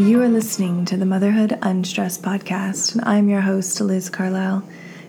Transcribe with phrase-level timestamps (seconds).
[0.00, 4.66] You are listening to the Motherhood Unstressed podcast, and I'm your host, Liz Carlisle.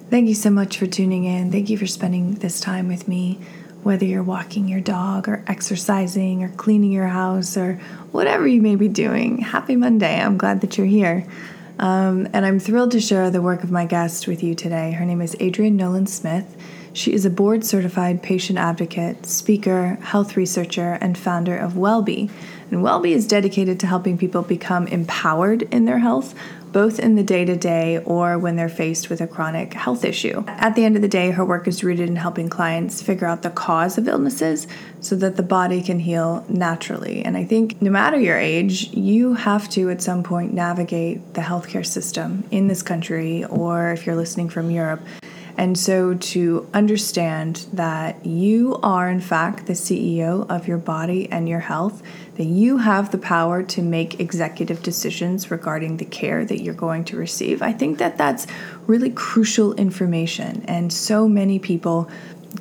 [0.10, 1.50] Thank you so much for tuning in.
[1.50, 3.40] Thank you for spending this time with me,
[3.84, 7.76] whether you're walking your dog, or exercising, or cleaning your house, or
[8.12, 9.38] whatever you may be doing.
[9.38, 10.20] Happy Monday.
[10.20, 11.26] I'm glad that you're here.
[11.80, 14.92] Um, and I'm thrilled to share the work of my guest with you today.
[14.92, 16.58] Her name is Adrienne Nolan Smith.
[16.92, 22.30] She is a board certified patient advocate, speaker, health researcher, and founder of Wellbe.
[22.72, 26.34] And Wellbe is dedicated to helping people become empowered in their health,
[26.72, 30.44] both in the day to day or when they're faced with a chronic health issue.
[30.48, 33.42] At the end of the day, her work is rooted in helping clients figure out
[33.42, 34.68] the cause of illnesses
[35.02, 37.26] so that the body can heal naturally.
[37.26, 41.42] And I think no matter your age, you have to at some point navigate the
[41.42, 45.02] healthcare system in this country, or if you're listening from Europe,
[45.62, 51.48] and so to understand that you are, in fact, the CEO of your body and
[51.48, 52.02] your health,
[52.38, 57.04] that you have the power to make executive decisions regarding the care that you're going
[57.06, 58.48] to receive, I think that that's
[58.88, 60.66] really crucial information.
[60.68, 62.10] And so many people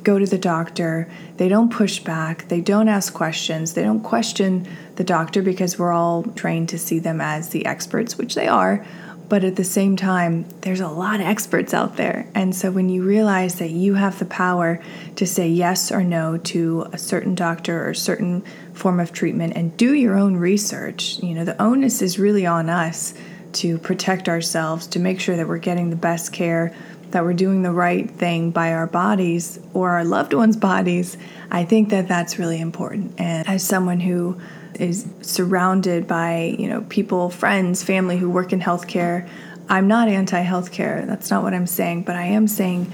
[0.03, 4.67] go to the doctor, they don't push back, they don't ask questions, they don't question
[4.97, 8.85] the doctor because we're all trained to see them as the experts, which they are.
[9.31, 12.27] But at the same time, there's a lot of experts out there.
[12.35, 14.83] And so when you realize that you have the power
[15.15, 19.77] to say yes or no to a certain doctor or certain form of treatment and
[19.77, 23.13] do your own research, you know, the onus is really on us
[23.53, 26.75] to protect ourselves, to make sure that we're getting the best care,
[27.11, 31.15] that we're doing the right thing by our bodies or our loved ones' bodies.
[31.49, 33.13] I think that that's really important.
[33.17, 34.41] And as someone who
[34.79, 39.27] is surrounded by you know people friends family who work in healthcare.
[39.69, 41.05] I'm not anti-healthcare.
[41.07, 42.91] That's not what i'm saying but i am saying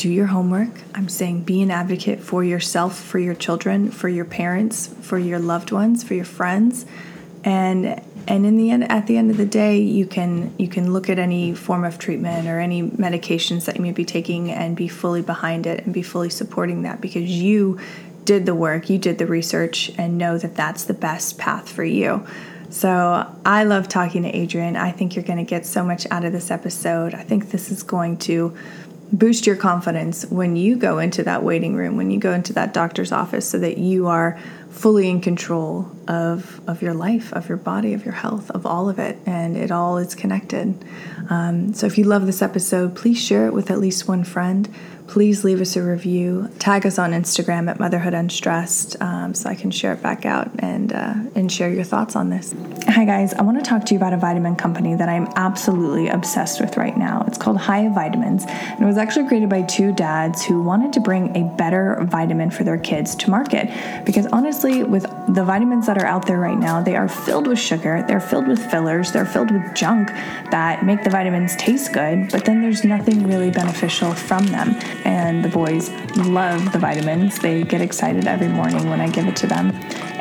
[0.00, 0.70] do your homework.
[0.94, 5.38] I'm saying be an advocate for yourself for your children for your parents for your
[5.38, 6.86] loved ones for your friends.
[7.44, 10.92] And and in the end at the end of the day you can you can
[10.94, 14.74] look at any form of treatment or any medications that you may be taking and
[14.74, 17.78] be fully behind it and be fully supporting that because you
[18.30, 21.82] did the work, you did the research, and know that that's the best path for
[21.82, 22.24] you.
[22.68, 24.76] So I love talking to Adrienne.
[24.76, 27.12] I think you're going to get so much out of this episode.
[27.12, 28.56] I think this is going to
[29.12, 32.72] boost your confidence when you go into that waiting room, when you go into that
[32.72, 34.38] doctor's office, so that you are
[34.70, 38.88] fully in control of, of your life, of your body, of your health, of all
[38.88, 40.72] of it, and it all is connected.
[41.28, 44.72] Um, so if you love this episode, please share it with at least one friend
[45.10, 46.48] please leave us a review.
[46.60, 50.48] Tag us on Instagram at Motherhood Unstressed um, so I can share it back out
[50.60, 52.54] and uh, and share your thoughts on this.
[52.86, 56.08] Hi guys, I want to talk to you about a vitamin company that I'm absolutely
[56.08, 57.24] obsessed with right now.
[57.26, 61.00] It's called Hiya Vitamins, and it was actually created by two dads who wanted to
[61.00, 63.68] bring a better vitamin for their kids to market.
[64.06, 67.58] Because honestly, with the vitamins that are out there right now, they are filled with
[67.58, 70.08] sugar, they're filled with fillers, they're filled with junk
[70.52, 75.44] that make the vitamins taste good, but then there's nothing really beneficial from them and
[75.44, 77.38] the boys love the vitamins.
[77.38, 79.70] They get excited every morning when I give it to them.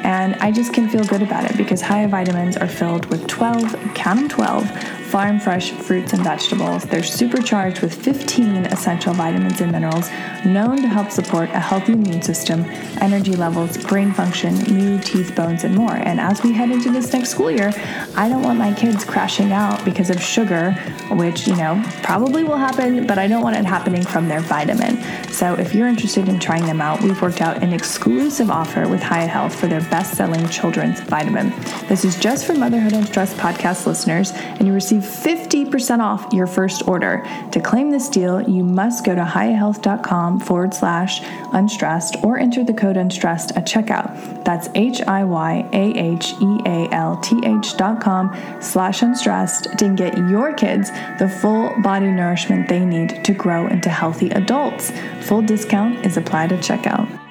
[0.03, 3.93] And I just can feel good about it because Hiya vitamins are filled with 12,
[3.95, 6.83] count them 12, farm fresh fruits and vegetables.
[6.83, 10.07] They're supercharged with 15 essential vitamins and minerals
[10.45, 12.63] known to help support a healthy immune system,
[13.01, 15.95] energy levels, brain function, mood, teeth, bones, and more.
[15.95, 17.71] And as we head into this next school year,
[18.15, 20.73] I don't want my kids crashing out because of sugar,
[21.09, 25.01] which, you know, probably will happen, but I don't want it happening from their vitamin.
[25.31, 29.01] So if you're interested in trying them out, we've worked out an exclusive offer with
[29.01, 31.49] Hiya Health for their best selling children's vitamin.
[31.87, 36.87] This is just for Motherhood Unstressed podcast listeners, and you receive 50% off your first
[36.87, 37.25] order.
[37.51, 41.21] To claim this deal, you must go to hiyahealth.com forward slash
[41.53, 44.43] unstressed or enter the code unstressed at checkout.
[44.43, 49.77] That's H I Y A H E A L T H dot com slash unstressed
[49.77, 54.91] to get your kids the full body nourishment they need to grow into healthy adults.
[55.21, 57.28] Full discount is applied at checkout.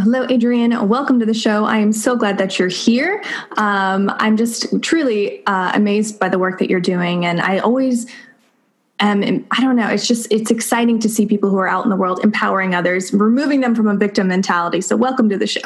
[0.00, 0.88] Hello, Adrienne.
[0.88, 1.64] Welcome to the show.
[1.64, 3.20] I am so glad that you're here.
[3.56, 7.26] Um, I'm just truly uh, amazed by the work that you're doing.
[7.26, 8.06] And I always
[9.00, 11.90] am, I don't know, it's just, it's exciting to see people who are out in
[11.90, 14.80] the world empowering others, removing them from a victim mentality.
[14.82, 15.62] So, welcome to the show.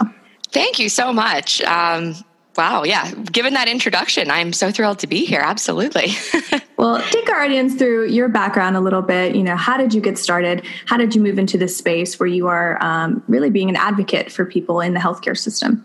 [0.49, 1.61] Thank you so much.
[1.63, 2.15] Um,
[2.57, 3.11] Wow, yeah.
[3.15, 5.41] Given that introduction, I'm so thrilled to be here.
[5.41, 6.13] Absolutely.
[6.77, 9.35] well, take our audience through your background a little bit.
[9.35, 10.63] You know, how did you get started?
[10.87, 14.31] How did you move into this space where you are um, really being an advocate
[14.31, 15.83] for people in the healthcare system?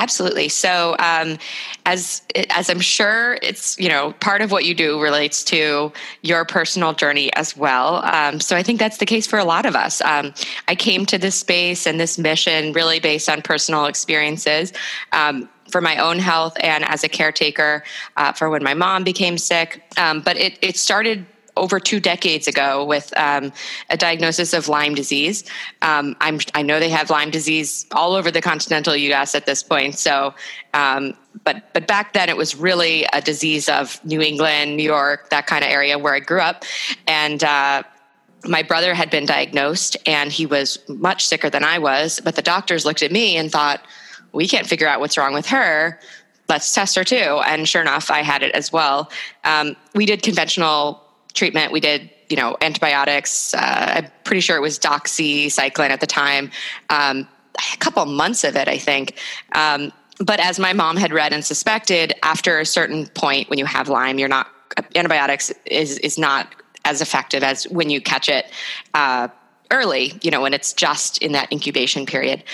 [0.00, 0.48] Absolutely.
[0.48, 1.36] So, um,
[1.84, 5.92] as as I'm sure it's you know part of what you do relates to
[6.22, 7.96] your personal journey as well.
[8.04, 10.00] Um, so I think that's the case for a lot of us.
[10.00, 10.32] Um,
[10.68, 14.72] I came to this space and this mission really based on personal experiences.
[15.70, 17.82] For my own health and as a caretaker
[18.16, 19.82] uh, for when my mom became sick.
[19.96, 21.26] Um, but it, it started
[21.56, 23.52] over two decades ago with um,
[23.90, 25.44] a diagnosis of Lyme disease.
[25.82, 29.34] Um, i know they have Lyme disease all over the continental U.S.
[29.34, 29.98] at this point.
[29.98, 30.34] So,
[30.74, 31.14] um,
[31.44, 35.46] but but back then it was really a disease of New England, New York, that
[35.46, 36.64] kind of area where I grew up,
[37.06, 37.44] and.
[37.44, 37.82] Uh,
[38.48, 42.40] my brother had been diagnosed and he was much sicker than I was, but the
[42.40, 43.84] doctors looked at me and thought,
[44.32, 45.98] we can't figure out what's wrong with her.
[46.48, 47.40] Let's test her too.
[47.46, 49.10] And sure enough, I had it as well.
[49.44, 51.72] Um, we did conventional treatment.
[51.72, 53.54] We did, you know, antibiotics.
[53.54, 56.50] Uh, I'm pretty sure it was doxycycline at the time.
[56.88, 59.18] Um, a couple months of it, I think.
[59.52, 63.64] Um, but as my mom had read and suspected, after a certain point, when you
[63.64, 64.48] have Lyme, you're not
[64.94, 66.54] antibiotics is is not
[66.84, 68.46] as effective as when you catch it
[68.94, 69.28] uh,
[69.70, 70.18] early.
[70.22, 72.44] You know, when it's just in that incubation period.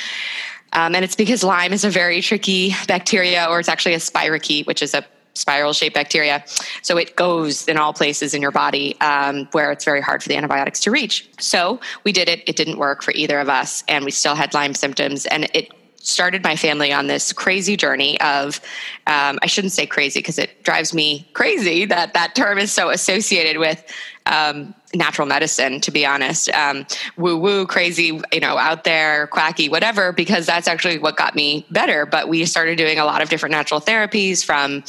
[0.72, 4.66] Um, and it's because Lyme is a very tricky bacteria, or it's actually a spirochete,
[4.66, 5.04] which is a
[5.36, 6.44] spiral shaped bacteria.
[6.82, 10.28] So it goes in all places in your body um, where it's very hard for
[10.28, 11.28] the antibiotics to reach.
[11.38, 12.42] So we did it.
[12.48, 13.84] It didn't work for either of us.
[13.88, 15.26] And we still had Lyme symptoms.
[15.26, 15.72] And it
[16.06, 18.60] started my family on this crazy journey of
[19.08, 22.90] um, i shouldn't say crazy because it drives me crazy that that term is so
[22.90, 23.84] associated with
[24.26, 26.50] um, natural medicine, to be honest.
[26.50, 26.86] Um,
[27.16, 31.66] woo woo, crazy, you know, out there, quacky, whatever, because that's actually what got me
[31.70, 32.06] better.
[32.06, 34.84] But we started doing a lot of different natural therapies from,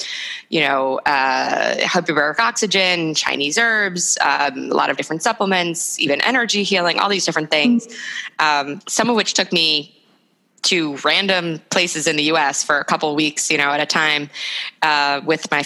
[0.49, 6.63] you know, uh, hyperbaric oxygen, Chinese herbs, um, a lot of different supplements, even energy
[6.63, 7.87] healing, all these different things,
[8.39, 9.93] um, some of which took me
[10.63, 14.29] to random places in the US for a couple weeks, you know, at a time
[14.81, 15.63] uh, with my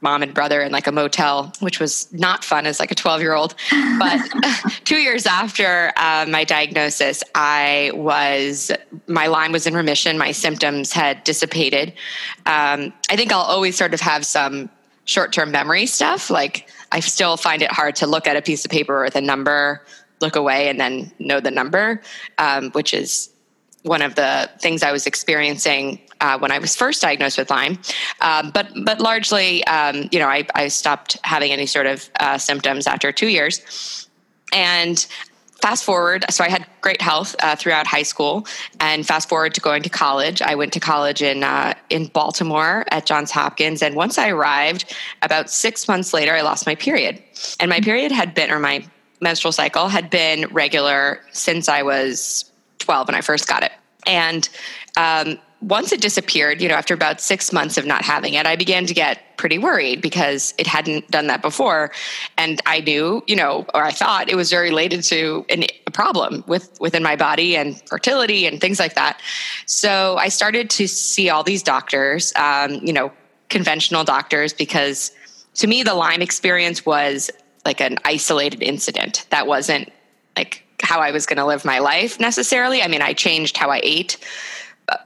[0.00, 3.20] mom and brother in like a motel, which was not fun as like a 12
[3.20, 3.54] year old.
[3.98, 4.20] But
[4.84, 8.70] two years after uh, my diagnosis, I was,
[9.06, 10.16] my Lyme was in remission.
[10.16, 11.92] My symptoms had dissipated.
[12.46, 14.70] Um, I think I'll always sort of have some
[15.04, 16.30] short term memory stuff.
[16.30, 19.20] Like I still find it hard to look at a piece of paper with a
[19.20, 19.82] number,
[20.20, 22.02] look away, and then know the number,
[22.38, 23.30] um, which is
[23.82, 27.78] one of the things I was experiencing uh, when I was first diagnosed with Lyme.
[28.20, 32.38] Um, but but largely, um, you know, I, I, stopped having any sort of uh,
[32.38, 34.08] symptoms after two years.
[34.52, 35.04] And
[35.60, 38.46] fast forward, so I had great health uh, throughout high school.
[38.80, 42.84] And fast forward to going to college, I went to college in uh, in Baltimore
[42.90, 43.82] at Johns Hopkins.
[43.82, 47.22] And once I arrived, about six months later, I lost my period.
[47.60, 48.84] And my period had been, or my
[49.20, 53.72] menstrual cycle had been regular since I was 12 when I first got it.
[54.06, 54.48] And
[54.96, 58.54] um, once it disappeared, you know, after about six months of not having it, I
[58.54, 61.90] began to get pretty worried because it hadn't done that before.
[62.36, 65.90] And I knew, you know, or I thought it was very related to an, a
[65.90, 69.20] problem with within my body and fertility and things like that.
[69.66, 73.10] So I started to see all these doctors, um, you know,
[73.48, 75.10] conventional doctors, because
[75.54, 77.30] to me, the Lyme experience was
[77.64, 79.92] like an isolated incident that wasn't
[80.36, 82.82] like how I was going to live my life necessarily.
[82.82, 84.18] I mean, I changed how I ate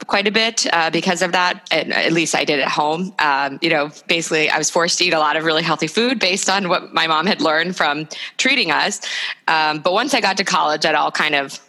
[0.06, 1.66] quite a bit uh, because of that.
[1.70, 3.14] And at least I did at home.
[3.18, 6.18] Um, you know, basically, I was forced to eat a lot of really healthy food
[6.18, 9.00] based on what my mom had learned from treating us.
[9.48, 11.60] Um, but once I got to college, that all kind of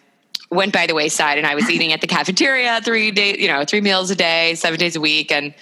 [0.50, 3.65] went by the wayside, and I was eating at the cafeteria three days, you know,
[3.65, 5.53] three meals a day, seven days a week, and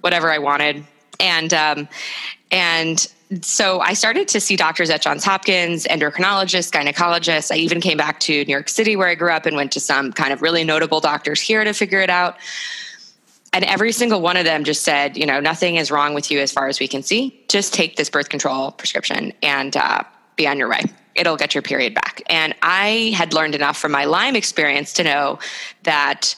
[0.00, 0.84] whatever I wanted.
[1.18, 1.88] And um,
[2.50, 3.06] and
[3.42, 7.50] so I started to see doctors at Johns Hopkins, endocrinologists, gynecologists.
[7.50, 9.80] I even came back to New York City where I grew up and went to
[9.80, 12.36] some kind of really notable doctors here to figure it out.
[13.52, 16.38] And every single one of them just said, you know, nothing is wrong with you
[16.40, 17.42] as far as we can see.
[17.48, 20.04] Just take this birth control prescription and uh,
[20.36, 20.82] be on your way.
[21.16, 22.22] It'll get your period back.
[22.26, 25.38] And I had learned enough from my Lyme experience to know
[25.82, 26.36] that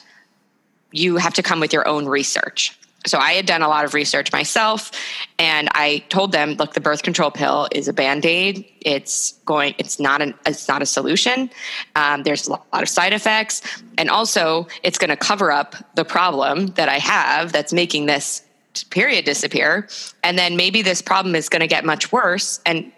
[0.91, 3.93] you have to come with your own research so I had done a lot of
[3.93, 4.91] research myself
[5.37, 8.65] and I told them, look, the birth control pill is a band-aid.
[8.81, 11.49] It's going, it's not an, it's not a solution.
[11.95, 13.61] Um, there's a lot of side effects.
[13.97, 18.43] And also it's going to cover up the problem that I have that's making this
[18.89, 19.87] period disappear.
[20.23, 22.59] And then maybe this problem is going to get much worse.
[22.65, 22.91] And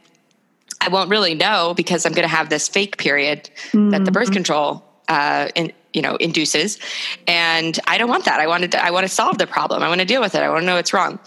[0.81, 3.91] I won't really know because I'm going to have this fake period mm-hmm.
[3.91, 4.33] that the birth mm-hmm.
[4.33, 6.79] control uh, in, you know induces.
[7.27, 8.39] And i don't want that.
[8.39, 9.83] I wanted to, i want to solve the problem.
[9.83, 10.41] I want to deal with it.
[10.41, 11.19] I want to know what's wrong.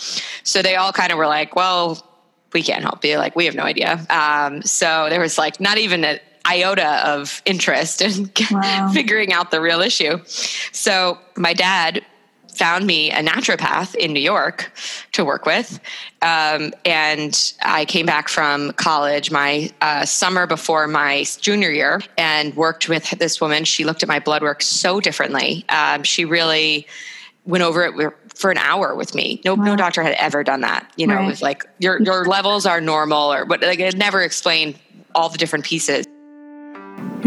[0.42, 2.10] So they all kind of were like well
[2.52, 3.18] we can't help you.
[3.18, 4.06] Like we have no idea.
[4.08, 8.90] Um, so there was like not even an iota of interest in wow.
[8.92, 10.22] figuring out the real issue.
[10.72, 12.04] So my dad
[12.54, 14.72] found me a naturopath in New York
[15.12, 15.80] to work with.
[16.22, 22.54] Um, and I came back from college my uh, summer before my junior year and
[22.56, 23.64] worked with this woman.
[23.64, 25.64] She looked at my blood work so differently.
[25.68, 26.86] Um, she really
[27.44, 29.40] went over it for an hour with me.
[29.44, 29.64] No, wow.
[29.64, 30.90] no doctor had ever done that.
[30.96, 31.24] You know, right.
[31.24, 34.78] it was like your your levels are normal, or but like it never explained
[35.14, 36.06] all the different pieces.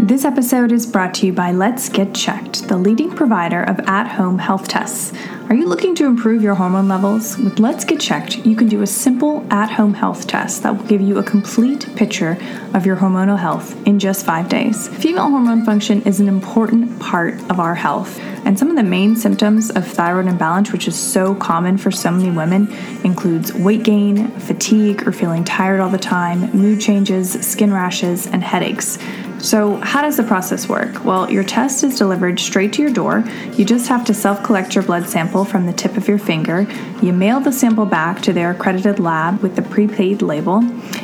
[0.08, 4.08] This episode is brought to you by Let's Get Checked, the leading provider of at
[4.08, 5.12] home health tests.
[5.50, 7.36] Are you looking to improve your hormone levels?
[7.36, 10.86] With Let's Get Checked, you can do a simple at home health test that will
[10.86, 12.38] give you a complete picture
[12.72, 14.88] of your hormonal health in just five days.
[14.88, 19.14] Female hormone function is an important part of our health, and some of the main
[19.14, 22.72] symptoms of thyroid imbalance, which is so common for so many women,
[23.04, 28.42] includes weight gain, fatigue or feeling tired all the time, mood changes, skin rashes, and
[28.42, 28.96] headaches.
[29.40, 31.04] So, how does the process work?
[31.04, 33.24] Well, your test is delivered straight to your door.
[33.52, 36.66] You just have to self collect your blood sample from the tip of your finger.
[37.00, 40.56] You mail the sample back to their accredited lab with the prepaid label,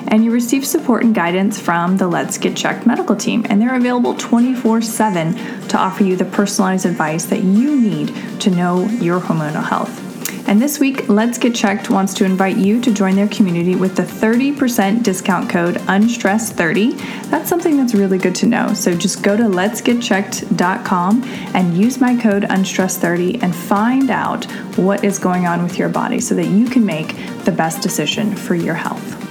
[0.08, 3.46] and you receive support and guidance from the Let's Get Checked medical team.
[3.48, 5.34] And they're available 24 7
[5.68, 10.03] to offer you the personalized advice that you need to know your hormonal health.
[10.46, 13.96] And this week, Let's Get Checked wants to invite you to join their community with
[13.96, 17.30] the 30% discount code UNSTRESS30.
[17.30, 18.74] That's something that's really good to know.
[18.74, 21.24] So just go to letsgetchecked.com
[21.54, 24.44] and use my code UNSTRESS30 and find out
[24.76, 28.36] what is going on with your body so that you can make the best decision
[28.36, 29.22] for your health.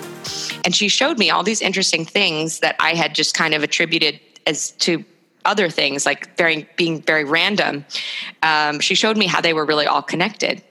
[0.66, 4.20] And she showed me all these interesting things that I had just kind of attributed
[4.48, 5.06] as to
[5.46, 7.86] other things like very being very random
[8.44, 10.64] um, she showed me how they were really all connected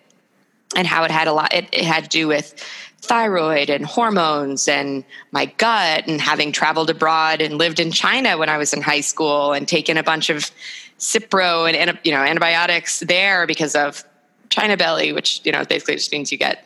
[0.76, 2.54] and how it had a lot it, it had to do with
[3.02, 8.48] thyroid and hormones and my gut and having traveled abroad and lived in China when
[8.48, 10.50] I was in high school and taken a bunch of
[10.98, 14.04] Cipro and you know antibiotics there because of
[14.50, 16.64] China belly, which you know basically just means you get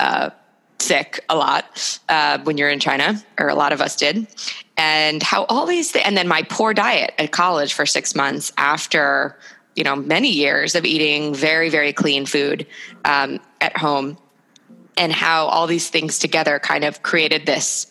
[0.00, 0.30] uh,
[0.80, 4.26] sick a lot uh, when you're in China, or a lot of us did.
[4.76, 8.52] And how all these th- and then my poor diet at college for six months
[8.58, 9.38] after
[9.76, 12.66] you know many years of eating very very clean food
[13.04, 14.18] um, at home
[14.96, 17.86] and how all these things together kind of created this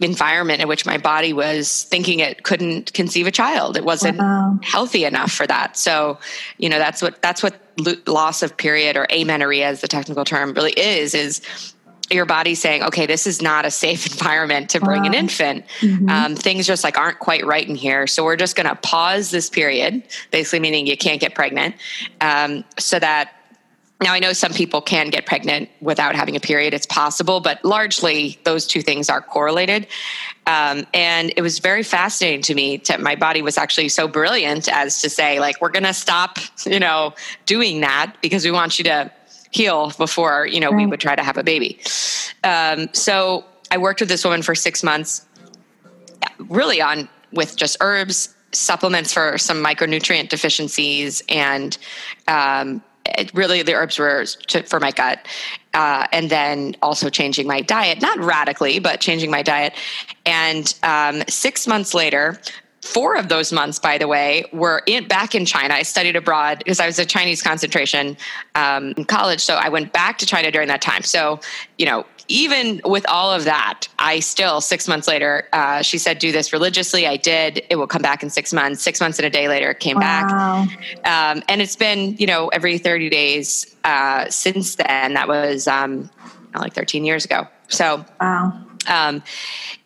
[0.00, 4.58] environment in which my body was thinking it couldn't conceive a child it wasn't wow.
[4.62, 6.18] healthy enough for that so
[6.58, 7.60] you know that's what that's what
[8.06, 11.73] loss of period or amenorrhea as the technical term really is is
[12.10, 15.08] your body saying, okay, this is not a safe environment to bring wow.
[15.08, 15.64] an infant.
[15.80, 16.08] Mm-hmm.
[16.08, 18.06] Um, things just like aren't quite right in here.
[18.06, 21.74] So we're just going to pause this period, basically meaning you can't get pregnant,
[22.20, 23.32] um, so that
[24.02, 26.74] now I know some people can get pregnant without having a period.
[26.74, 29.86] It's possible, but largely those two things are correlated.
[30.46, 32.78] Um, and it was very fascinating to me.
[32.78, 36.38] To, my body was actually so brilliant as to say, like, we're going to stop,
[36.66, 37.14] you know,
[37.46, 39.10] doing that because we want you to
[39.54, 40.78] heal before you know right.
[40.78, 41.78] we would try to have a baby.
[42.42, 45.24] Um, so I worked with this woman for six months,
[46.38, 51.78] really on with just herbs, supplements for some micronutrient deficiencies, and
[52.28, 55.26] um, it, really the herbs were to, for my gut.
[55.72, 59.74] Uh, and then also changing my diet, not radically, but changing my diet.
[60.24, 62.40] And um, six months later,
[62.84, 65.72] Four of those months, by the way, were in, back in China.
[65.72, 68.14] I studied abroad because I was a Chinese concentration
[68.56, 69.40] um, in college.
[69.40, 71.02] So I went back to China during that time.
[71.02, 71.40] So,
[71.78, 76.18] you know, even with all of that, I still, six months later, uh, she said,
[76.18, 77.06] do this religiously.
[77.06, 77.64] I did.
[77.70, 78.82] It will come back in six months.
[78.82, 80.66] Six months and a day later, it came wow.
[80.66, 81.06] back.
[81.06, 85.14] Um, and it's been, you know, every 30 days uh, since then.
[85.14, 86.10] That was um,
[86.54, 87.48] like 13 years ago.
[87.68, 89.22] So, wow um,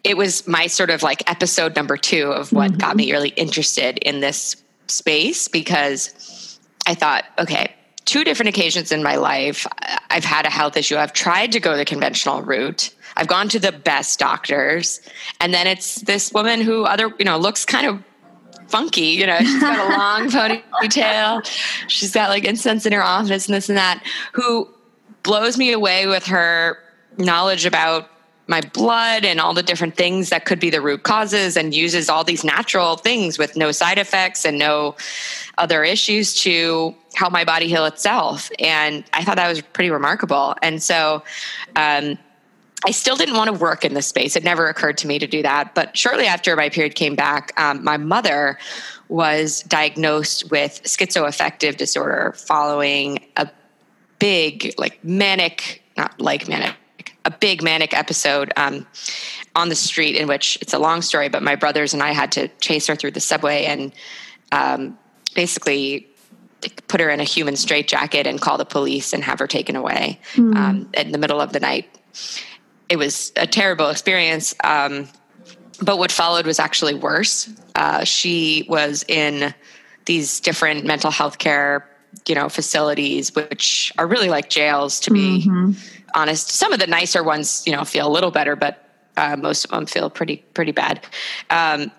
[0.05, 2.79] it was my sort of like episode number two of what mm-hmm.
[2.79, 7.75] got me really interested in this space because I thought, okay,
[8.05, 9.67] two different occasions in my life,
[10.11, 10.97] I've had a health issue.
[10.97, 12.95] I've tried to go the conventional route.
[13.17, 15.01] I've gone to the best doctors.
[15.41, 18.03] And then it's this woman who other, you know, looks kind of
[18.69, 19.09] funky.
[19.09, 21.45] You know, she's got a long ponytail.
[21.89, 24.03] She's got like incense in her office and this and that,
[24.33, 24.69] who
[25.23, 26.79] blows me away with her
[27.19, 28.09] knowledge about
[28.49, 32.09] my blood and all the different things that could be the root causes and uses
[32.09, 34.97] all these natural things with no side effects and no
[35.59, 38.51] other issues to help my body heal itself.
[38.59, 40.57] And I thought that was pretty remarkable.
[40.63, 41.23] And so,
[41.77, 42.19] um,
[42.87, 44.37] I still didn't want to work in this space.
[44.37, 45.75] It never occurred to me to do that.
[45.75, 48.57] But shortly after my period came back, um, my mother
[49.09, 53.51] was diagnosed with schizoaffective disorder following a
[54.21, 56.77] big, like manic, not like manic,
[57.25, 58.87] a big manic episode um,
[59.55, 62.33] on the street in which it's a long story, but my brothers and I had
[62.33, 63.93] to chase her through the subway and
[64.53, 64.99] um,
[65.35, 66.09] basically
[66.89, 70.19] put her in a human straitjacket and call the police and have her taken away
[70.35, 70.55] mm.
[70.57, 71.99] um, in the middle of the night.
[72.89, 74.55] It was a terrible experience.
[74.65, 75.09] Um,
[75.81, 77.49] but what followed was actually worse.
[77.75, 79.55] Uh, she was in
[80.07, 81.89] these different mental health care
[82.27, 85.73] you know facilities which are really like jails to be mm-hmm.
[86.15, 88.85] Honest some of the nicer ones you know feel a little better but
[89.17, 91.05] uh, most of them feel pretty pretty bad
[91.51, 91.91] um,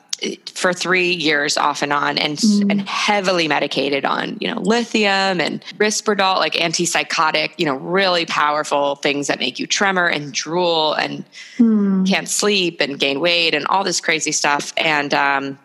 [0.53, 2.69] for three years off and on and mm.
[2.69, 8.95] and heavily medicated on you know lithium and Risperdal like antipsychotic you know really powerful
[8.95, 11.23] things that make you tremor and drool and
[11.57, 12.07] mm.
[12.07, 15.57] can't sleep and gain weight and all this crazy stuff and um,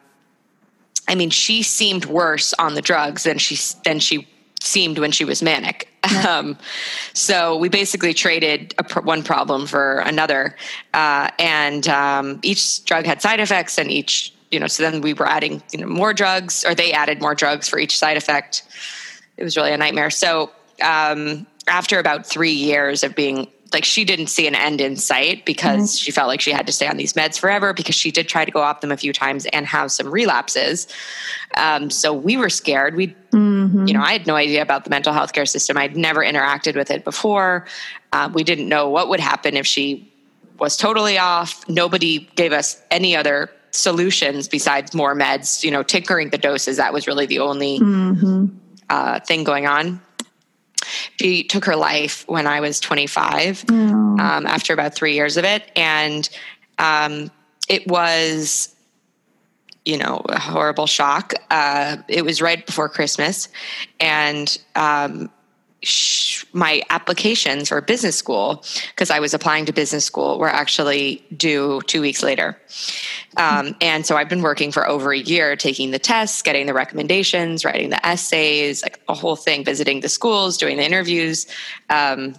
[1.09, 4.29] I mean she seemed worse on the drugs than she than she
[4.65, 5.89] seemed when she was manic.
[6.11, 6.39] Yeah.
[6.39, 6.59] Um,
[7.15, 10.55] so we basically traded pr- one problem for another,
[10.93, 15.15] uh, and um, each drug had side effects, and each you know, so then we
[15.15, 18.63] were adding, you know, more drugs or they added more drugs for each side effect.
[19.37, 20.11] It was really a nightmare.
[20.11, 24.97] So, um, after about three years of being like she didn't see an end in
[24.97, 26.05] sight because mm-hmm.
[26.05, 28.45] she felt like she had to stay on these meds forever because she did try
[28.45, 30.87] to go off them a few times and have some relapses.
[31.57, 32.95] Um, so we were scared.
[32.95, 33.87] We, mm-hmm.
[33.87, 35.77] you know, I had no idea about the mental health care system.
[35.77, 37.67] I'd never interacted with it before.
[38.13, 40.11] Uh, we didn't know what would happen if she
[40.59, 41.69] was totally off.
[41.69, 46.77] Nobody gave us any other solutions besides more meds, you know, tinkering the doses.
[46.77, 48.47] That was really the only mm-hmm.
[48.89, 50.01] uh, thing going on.
[51.21, 55.63] She took her life when I was 25 um, after about three years of it.
[55.77, 56.29] And
[56.79, 57.31] um,
[57.69, 58.75] it was,
[59.85, 61.35] you know, a horrible shock.
[61.51, 63.49] Uh, it was right before Christmas.
[64.01, 65.31] And um,
[66.53, 71.83] my applications for business school because I was applying to business school were actually due
[71.87, 72.59] two weeks later.
[73.37, 76.75] Um, and so I've been working for over a year, taking the tests, getting the
[76.75, 81.47] recommendations, writing the essays, like a whole thing, visiting the schools, doing the interviews.
[81.91, 82.37] Um,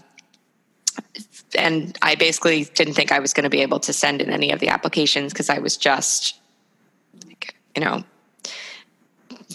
[1.57, 4.51] and I basically didn't think I was going to be able to send in any
[4.51, 6.39] of the applications because I was just,
[7.75, 8.03] you know,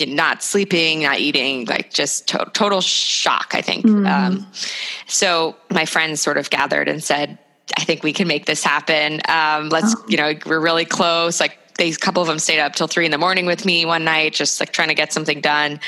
[0.07, 3.85] not sleeping, not eating, like just to- total shock, I think.
[3.85, 4.09] Mm.
[4.09, 4.47] Um,
[5.07, 7.39] so my friends sort of gathered and said,
[7.76, 9.21] I think we can make this happen.
[9.29, 10.05] Um, let's, oh.
[10.09, 11.41] you know, we're really close.
[11.41, 14.05] Like a couple of them stayed up till three in the morning with me one
[14.05, 15.81] night, just like trying to get something done.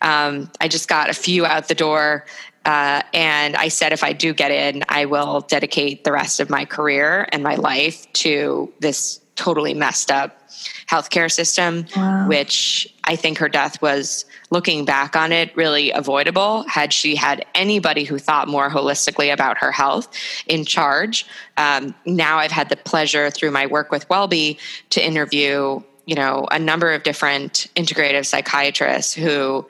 [0.00, 2.26] Um, I just got a few out the door.
[2.64, 6.50] Uh, and I said, if I do get in, I will dedicate the rest of
[6.50, 10.50] my career and my life to this totally messed up
[10.90, 12.26] healthcare system, wow.
[12.26, 17.44] which I think her death was looking back on it really avoidable had she had
[17.54, 20.08] anybody who thought more holistically about her health
[20.46, 21.26] in charge.
[21.56, 24.56] Um, now I've had the pleasure through my work with Wellbe
[24.90, 29.66] to interview, you know, a number of different integrative psychiatrists who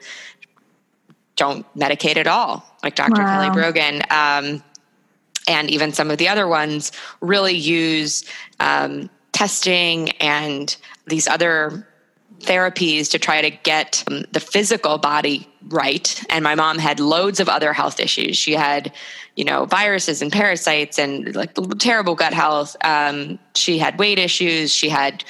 [1.35, 3.21] don't medicate at all, like Dr.
[3.21, 3.27] Wow.
[3.27, 4.01] Kelly Brogan.
[4.09, 4.63] Um,
[5.47, 8.25] and even some of the other ones really use
[8.59, 11.87] um, testing and these other
[12.41, 16.23] therapies to try to get um, the physical body right.
[16.29, 18.37] And my mom had loads of other health issues.
[18.37, 18.91] She had
[19.35, 22.75] you know viruses and parasites and like terrible gut health.
[22.83, 24.73] Um, she had weight issues.
[24.73, 25.23] She had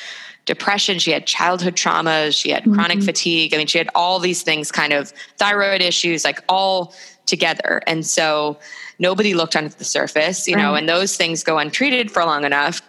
[0.45, 0.99] depression.
[0.99, 2.73] She had childhood traumas she had mm-hmm.
[2.73, 3.53] chronic fatigue.
[3.53, 6.93] I mean she had all these things kind of thyroid issues like all
[7.25, 7.81] together.
[7.87, 8.57] And so
[8.99, 12.81] nobody looked under the surface you know and those things go untreated for long enough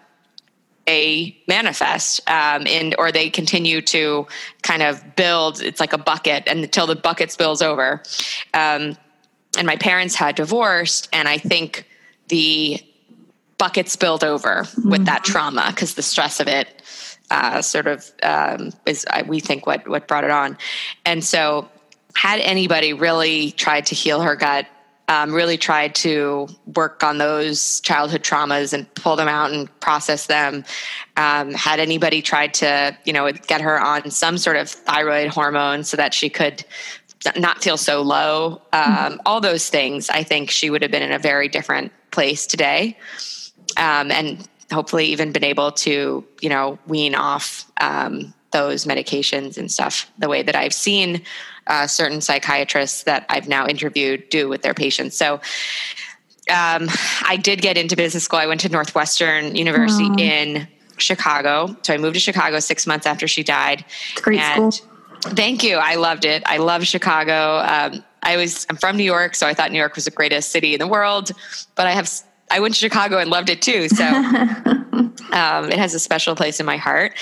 [0.87, 4.27] they manifest um, and or they continue to
[4.63, 8.03] kind of build it's like a bucket and until the bucket spills over
[8.55, 8.97] um,
[9.57, 11.87] and my parents had divorced and i think
[12.29, 12.81] the
[13.59, 14.91] bucket spilled over mm-hmm.
[14.91, 16.83] with that trauma because the stress of it
[17.31, 20.57] uh, sort of um, is we think what what brought it on
[21.05, 21.69] and so
[22.15, 24.67] had anybody really tried to heal her gut
[25.13, 30.27] um, really tried to work on those childhood traumas and pull them out and process
[30.27, 30.65] them.
[31.19, 35.85] Um, had anybody tried to, you know, get her on some sort of thyroid hormone
[35.85, 36.65] so that she could
[37.37, 39.17] not feel so low, um, mm-hmm.
[39.27, 42.97] all those things, I think she would have been in a very different place today.
[43.77, 49.71] Um, and hopefully even been able to, you know, wean off um, those medications and
[49.71, 51.23] stuff the way that I've seen
[51.67, 55.17] uh, certain psychiatrists that I've now interviewed do with their patients.
[55.17, 55.35] So
[56.51, 56.89] um,
[57.25, 58.39] I did get into business school.
[58.39, 61.77] I went to Northwestern University in Chicago.
[61.83, 63.85] So I moved to Chicago six months after she died.
[64.17, 64.89] Great and school.
[65.23, 65.77] Thank you.
[65.77, 66.43] I loved it.
[66.47, 67.59] I love Chicago.
[67.59, 70.51] Um, I was I'm from New York, so I thought New York was the greatest
[70.51, 71.31] city in the world.
[71.75, 72.11] But I have
[72.51, 73.89] I went to Chicago and loved it too.
[73.89, 74.05] So
[75.33, 77.15] um, it has a special place in my heart.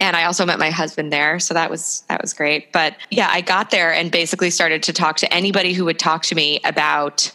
[0.00, 2.72] And I also met my husband there, so that was that was great.
[2.72, 6.22] But yeah, I got there and basically started to talk to anybody who would talk
[6.24, 7.30] to me about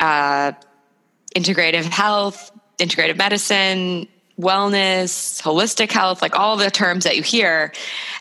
[0.00, 0.52] uh,
[1.34, 4.08] integrative health, integrative medicine,
[4.40, 7.72] wellness, holistic health, like all the terms that you hear.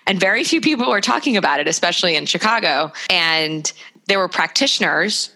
[0.06, 2.92] And very few people were talking about it, especially in Chicago.
[3.10, 3.72] And
[4.08, 5.32] there were practitioners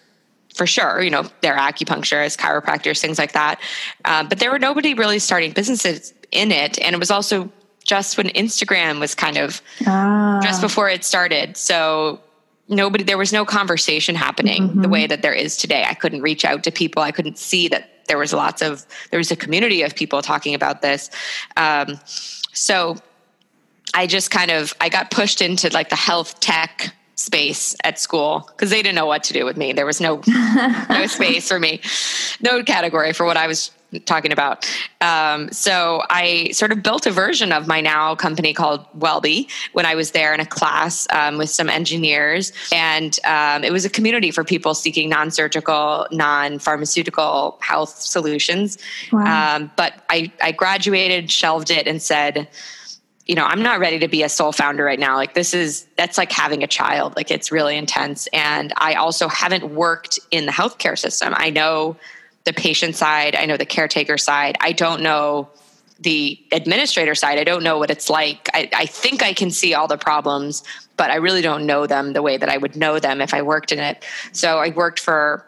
[0.56, 1.02] for sure.
[1.02, 3.60] You know, there are acupuncturists, chiropractors, things like that.
[4.06, 7.52] Um, but there were nobody really starting businesses in it, and it was also
[7.84, 10.40] just when Instagram was kind of ah.
[10.44, 11.58] just before it started.
[11.58, 12.22] So
[12.68, 14.82] nobody there was no conversation happening mm-hmm.
[14.82, 15.86] the way that there is today.
[15.88, 17.02] I couldn't reach out to people.
[17.02, 20.56] I couldn't see that there was lots of there was a community of people talking
[20.56, 21.10] about this.
[21.58, 22.00] Um,
[22.54, 22.98] so
[23.94, 28.50] I just kind of I got pushed into like the health tech space at school
[28.52, 29.74] because they didn't know what to do with me.
[29.74, 30.22] There was no
[30.90, 31.82] no space for me,
[32.42, 33.72] no category for what I was
[34.06, 34.66] talking about.
[35.02, 39.86] Um, so I sort of built a version of my now company called Wellbe when
[39.86, 43.90] I was there in a class um, with some engineers, and um, it was a
[43.90, 48.78] community for people seeking non-surgical, non-pharmaceutical health solutions.
[49.12, 49.58] Wow.
[49.58, 52.48] Um, but I, I graduated, shelved it, and said
[53.26, 55.16] you know, I'm not ready to be a sole founder right now.
[55.16, 57.16] Like this is that's like having a child.
[57.16, 58.28] Like it's really intense.
[58.34, 61.34] And I also haven't worked in the healthcare system.
[61.36, 61.98] I know
[62.44, 64.58] the patient side, I know the caretaker side.
[64.60, 65.50] I don't know
[66.00, 67.38] the administrator side.
[67.38, 68.50] I don't know what it's like.
[68.54, 70.64] I, I think I can see all the problems,
[70.98, 73.44] but I really don't know them the way that I would know them if I
[73.44, 74.04] worked in it.
[74.32, 75.46] So I worked for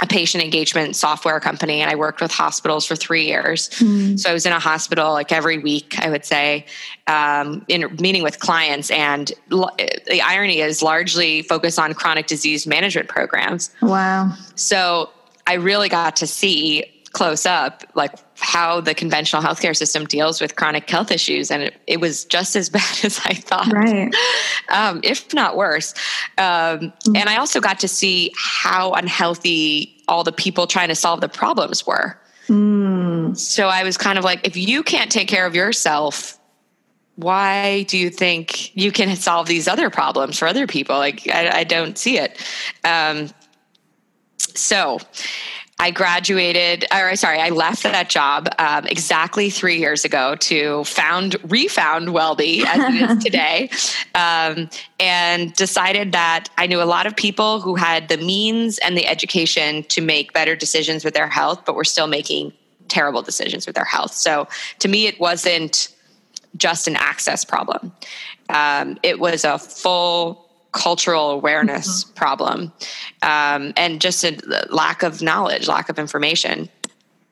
[0.00, 3.68] a patient engagement software company and I worked with hospitals for three years.
[3.70, 4.18] Mm.
[4.18, 6.66] So I was in a hospital like every week, I would say,
[7.08, 8.90] um, in meeting with clients.
[8.90, 9.74] And l-
[10.06, 13.70] the irony is largely focused on chronic disease management programs.
[13.82, 14.34] Wow.
[14.54, 15.10] So
[15.48, 20.56] I really got to see close up like how the conventional healthcare system deals with
[20.56, 23.72] chronic health issues and it, it was just as bad as i thought.
[23.72, 24.14] Right.
[24.70, 25.94] Um, if not worse.
[26.36, 27.16] Um, mm-hmm.
[27.16, 31.28] and i also got to see how unhealthy all the people trying to solve the
[31.28, 32.18] problems were.
[32.48, 33.36] Mm.
[33.36, 36.38] so i was kind of like if you can't take care of yourself
[37.16, 40.96] why do you think you can solve these other problems for other people?
[40.96, 42.38] Like i, I don't see it.
[42.84, 43.30] Um,
[44.38, 44.98] so
[45.80, 51.36] I graduated, or sorry, I left that job um, exactly three years ago to found,
[51.44, 53.70] refound Wellbe as it is today,
[54.14, 58.96] um, and decided that I knew a lot of people who had the means and
[58.96, 62.52] the education to make better decisions with their health, but were still making
[62.88, 64.12] terrible decisions with their health.
[64.12, 64.48] So
[64.80, 65.94] to me, it wasn't
[66.56, 67.92] just an access problem.
[68.48, 72.14] Um, it was a full cultural awareness mm-hmm.
[72.14, 72.72] problem
[73.22, 76.68] um, and just a lack of knowledge, lack of information.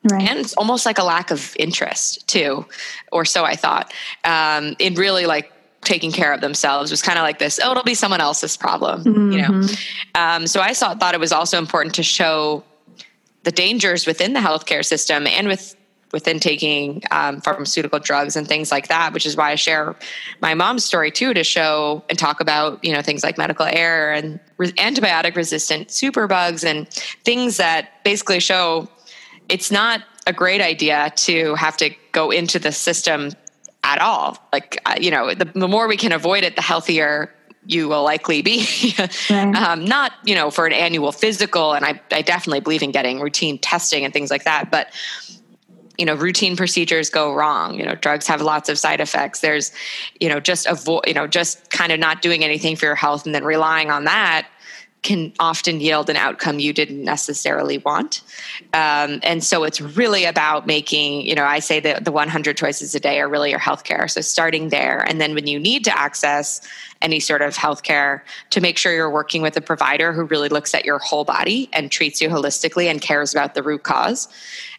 [0.05, 0.29] Right.
[0.29, 2.66] And it's almost like a lack of interest too,
[3.12, 3.92] or so I thought,
[4.25, 7.83] um, in really like taking care of themselves was kind of like this, oh, it'll
[7.83, 9.33] be someone else's problem, mm-hmm.
[9.33, 9.51] you know?
[9.51, 10.20] Mm-hmm.
[10.20, 12.64] Um, so I saw, thought it was also important to show
[13.44, 15.76] the dangers within the healthcare system and with
[16.16, 19.94] within taking um, pharmaceutical drugs and things like that, which is why I share
[20.40, 24.14] my mom's story too to show and talk about you know things like medical error
[24.14, 26.88] and re- antibiotic resistant superbugs and
[27.22, 28.88] things that basically show
[29.50, 33.31] it's not a great idea to have to go into the system
[33.85, 34.38] at all.
[34.55, 37.31] Like uh, you know, the, the more we can avoid it, the healthier
[37.68, 38.66] you will likely be
[39.31, 39.55] right.
[39.57, 43.20] um, not you know for an annual physical and I, I definitely believe in getting
[43.20, 44.92] routine testing and things like that but
[45.99, 47.79] you know routine procedures go wrong.
[47.79, 49.41] You know drugs have lots of side effects.
[49.41, 49.73] There's
[50.21, 53.27] you know just avoid you know just kind of not doing anything for your health
[53.27, 54.47] and then relying on that
[55.07, 58.23] can often yield an outcome you didn't necessarily want.
[58.73, 62.95] Um, and so it's really about making you know i say that the 100 choices
[62.95, 64.11] a day are really your healthcare.
[64.11, 65.01] So starting there.
[65.09, 66.61] And then when you need to access
[67.03, 70.75] any sort of healthcare to make sure you're working with a provider who really looks
[70.75, 74.29] at your whole body and treats you holistically and cares about the root cause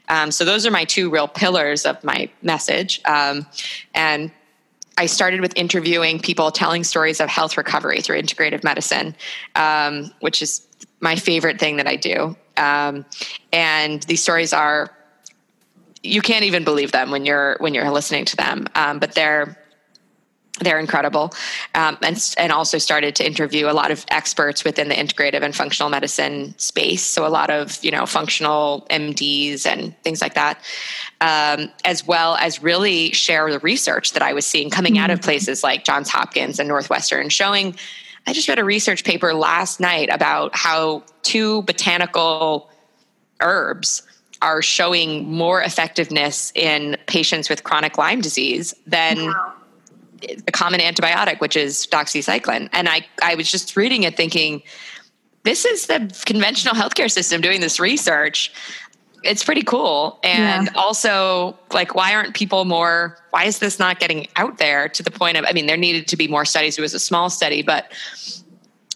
[0.09, 3.01] um, so those are my two real pillars of my message.
[3.05, 3.45] Um,
[3.93, 4.31] and
[4.97, 9.15] I started with interviewing people telling stories of health recovery through integrative medicine,
[9.55, 10.67] um, which is
[10.99, 12.35] my favorite thing that I do.
[12.57, 13.05] Um,
[13.53, 14.89] and these stories are
[16.03, 19.57] you can't even believe them when you're when you're listening to them, um, but they're
[20.59, 21.33] they're incredible
[21.75, 25.55] um, and, and also started to interview a lot of experts within the integrative and
[25.55, 30.61] functional medicine space so a lot of you know functional mds and things like that
[31.21, 35.03] um, as well as really share the research that i was seeing coming mm-hmm.
[35.03, 35.25] out of mm-hmm.
[35.25, 37.75] places like johns hopkins and northwestern showing
[38.25, 42.69] i just read a research paper last night about how two botanical
[43.39, 44.03] herbs
[44.39, 49.53] are showing more effectiveness in patients with chronic lyme disease than wow
[50.47, 52.69] a common antibiotic, which is doxycycline.
[52.73, 54.63] And I, I was just reading it thinking,
[55.43, 58.51] this is the conventional healthcare system doing this research.
[59.23, 60.19] It's pretty cool.
[60.23, 60.73] And yeah.
[60.75, 65.11] also, like, why aren't people more, why is this not getting out there to the
[65.11, 66.77] point of, I mean, there needed to be more studies.
[66.77, 67.91] It was a small study, but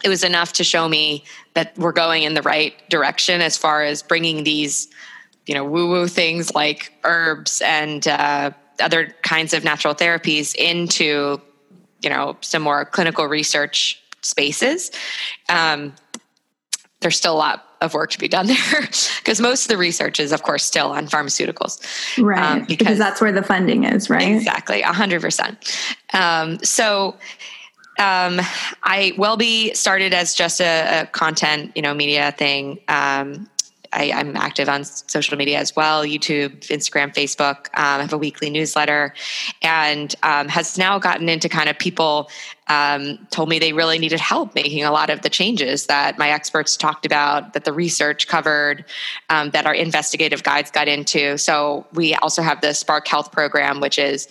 [0.04, 3.84] it was enough to show me that we're going in the right direction as far
[3.84, 4.88] as bringing these,
[5.48, 11.42] you know, woo woo things like herbs and uh, other kinds of natural therapies into,
[12.02, 14.92] you know, some more clinical research spaces.
[15.50, 15.94] Um,
[17.02, 18.82] there's still a lot of work to be done there
[19.18, 21.82] because most of the research is of course still on pharmaceuticals
[22.24, 27.18] right um, because, because, that's where the funding is right exactly 100% um, so
[28.00, 28.40] um,
[28.84, 32.80] I Wellbe started as just a, a, content, you know, media thing.
[32.88, 33.48] Um,
[33.94, 37.68] I, am active on social media as well YouTube, Instagram, Facebook.
[37.74, 39.14] Um, I have a weekly newsletter
[39.62, 42.30] and um, has now gotten into kind of people
[42.68, 46.30] um, told me they really needed help making a lot of the changes that my
[46.30, 48.86] experts talked about, that the research covered,
[49.30, 51.38] um, that our investigative guides got into.
[51.38, 54.28] So we also have the Spark Health program, which is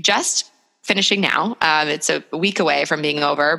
[0.00, 0.50] just
[0.82, 1.56] finishing now.
[1.60, 3.56] Um, it's a week away from being over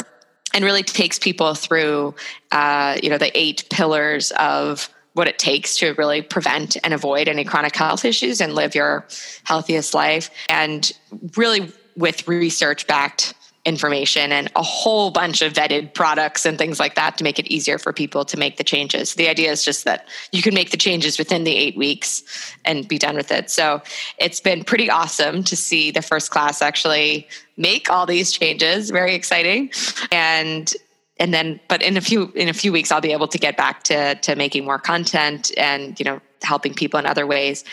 [0.53, 2.13] and really takes people through,
[2.51, 7.27] uh, you know, the eight pillars of what it takes to really prevent and avoid
[7.27, 9.05] any chronic health issues and live your
[9.43, 10.29] healthiest life.
[10.49, 10.91] And
[11.35, 16.95] really with research backed information and a whole bunch of vetted products and things like
[16.95, 19.13] that to make it easier for people to make the changes.
[19.13, 22.23] The idea is just that you can make the changes within the eight weeks
[22.65, 23.51] and be done with it.
[23.51, 23.81] So
[24.17, 28.89] it's been pretty awesome to see the first class actually make all these changes.
[28.89, 29.71] Very exciting.
[30.11, 30.73] And
[31.21, 33.55] and then but in a few in a few weeks I'll be able to get
[33.55, 37.63] back to to making more content and you know helping people in other ways.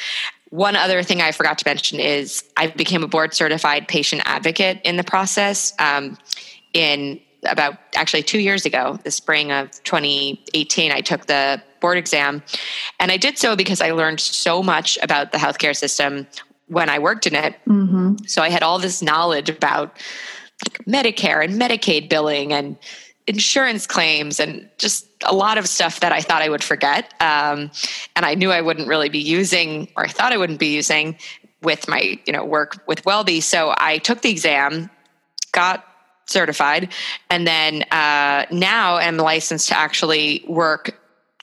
[0.50, 4.80] One other thing I forgot to mention is I became a board certified patient advocate
[4.84, 6.18] in the process um,
[6.74, 10.92] in about actually two years ago, the spring of 2018.
[10.92, 12.42] I took the board exam,
[13.00, 16.26] and I did so because I learned so much about the healthcare system
[16.66, 17.54] when I worked in it.
[17.66, 18.24] Mm-hmm.
[18.26, 19.96] So I had all this knowledge about
[20.64, 22.76] like Medicare and Medicaid billing and
[23.28, 27.12] insurance claims and just a lot of stuff that I thought I would forget.
[27.20, 27.70] Um,
[28.16, 31.16] and I knew I wouldn't really be using, or I thought I wouldn't be using
[31.62, 33.42] with my, you know, work with Wellbe.
[33.42, 34.88] So I took the exam,
[35.52, 35.84] got
[36.24, 36.92] certified,
[37.28, 40.98] and then uh, now am licensed to actually work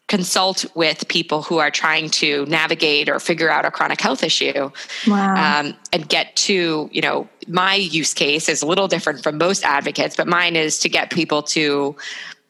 [0.07, 4.69] consult with people who are trying to navigate or figure out a chronic health issue
[5.07, 5.59] wow.
[5.59, 9.63] um, and get to you know my use case is a little different from most
[9.63, 11.95] advocates but mine is to get people to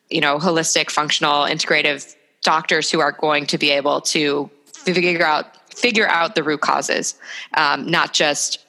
[0.10, 5.74] you know holistic functional integrative doctors who are going to be able to figure out
[5.74, 7.16] figure out the root causes
[7.56, 8.65] um, not just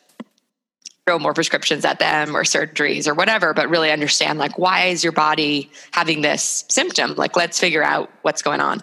[1.07, 5.05] throw more prescriptions at them or surgeries or whatever, but really understand like why is
[5.05, 7.15] your body having this symptom?
[7.15, 8.79] Like let's figure out what's going on.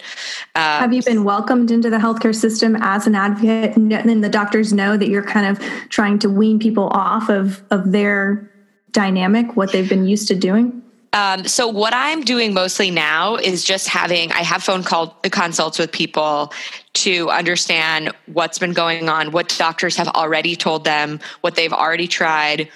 [0.55, 3.75] Um, Have you been welcomed into the healthcare system as an advocate?
[3.75, 5.59] And the doctors know that you're kind of
[5.89, 8.49] trying to wean people off of of their
[8.91, 10.82] dynamic, what they've been used to doing.
[11.13, 15.77] Um, so what I'm doing mostly now is just having I have phone call consults
[15.77, 16.51] with people
[16.93, 22.07] to understand what's been going on, what doctors have already told them, what they've already
[22.07, 22.69] tried,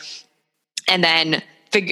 [0.88, 1.41] and then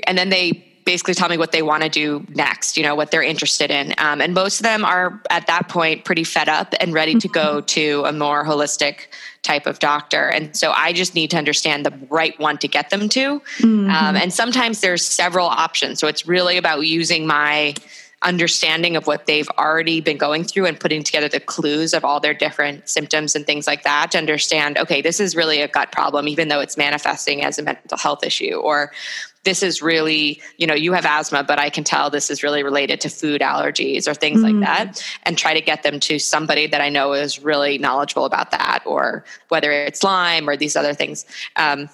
[0.08, 3.10] and then they basically tell me what they want to do next, you know, what
[3.10, 3.94] they're interested in.
[3.98, 7.28] Um, and most of them are at that point pretty fed up and ready to
[7.28, 7.66] go mm-hmm.
[7.66, 9.08] to a more holistic
[9.46, 10.28] type of doctor.
[10.28, 13.40] And so I just need to understand the right one to get them to.
[13.60, 13.90] Mm-hmm.
[13.90, 16.00] Um, and sometimes there's several options.
[16.00, 17.76] So it's really about using my
[18.24, 22.20] understanding of what they've already been going through and putting together the clues of all
[22.20, 25.92] their different symptoms and things like that to understand okay this is really a gut
[25.92, 28.92] problem even though it's manifesting as a mental health issue or
[29.46, 32.64] this is really, you know, you have asthma, but I can tell this is really
[32.64, 34.60] related to food allergies or things mm-hmm.
[34.60, 38.26] like that, and try to get them to somebody that I know is really knowledgeable
[38.26, 41.26] about that, or whether it's Lyme or these other things.
[41.56, 41.88] Um,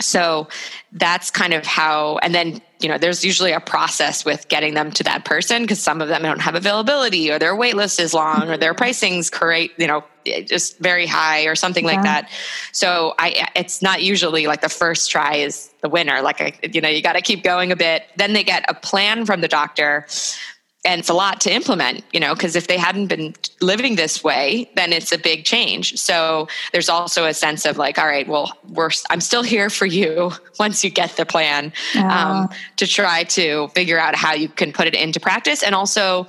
[0.00, 0.48] so
[0.92, 4.90] that's kind of how, and then you know, there's usually a process with getting them
[4.92, 8.12] to that person because some of them don't have availability or their wait list is
[8.12, 8.78] long or their mm-hmm.
[8.78, 11.92] pricing's correct, you know, eh, just very high or something yeah.
[11.92, 12.30] like that.
[12.72, 16.22] So I, it's not usually like the first try is the winner.
[16.22, 18.04] Like, I, you know, you got to keep going a bit.
[18.16, 20.06] Then they get a plan from the doctor
[20.84, 24.24] and it's a lot to implement you know because if they hadn't been living this
[24.24, 25.98] way then it's a big change.
[25.98, 29.86] So there's also a sense of like all right well we're i'm still here for
[29.86, 34.72] you once you get the plan um, to try to figure out how you can
[34.72, 36.26] put it into practice and also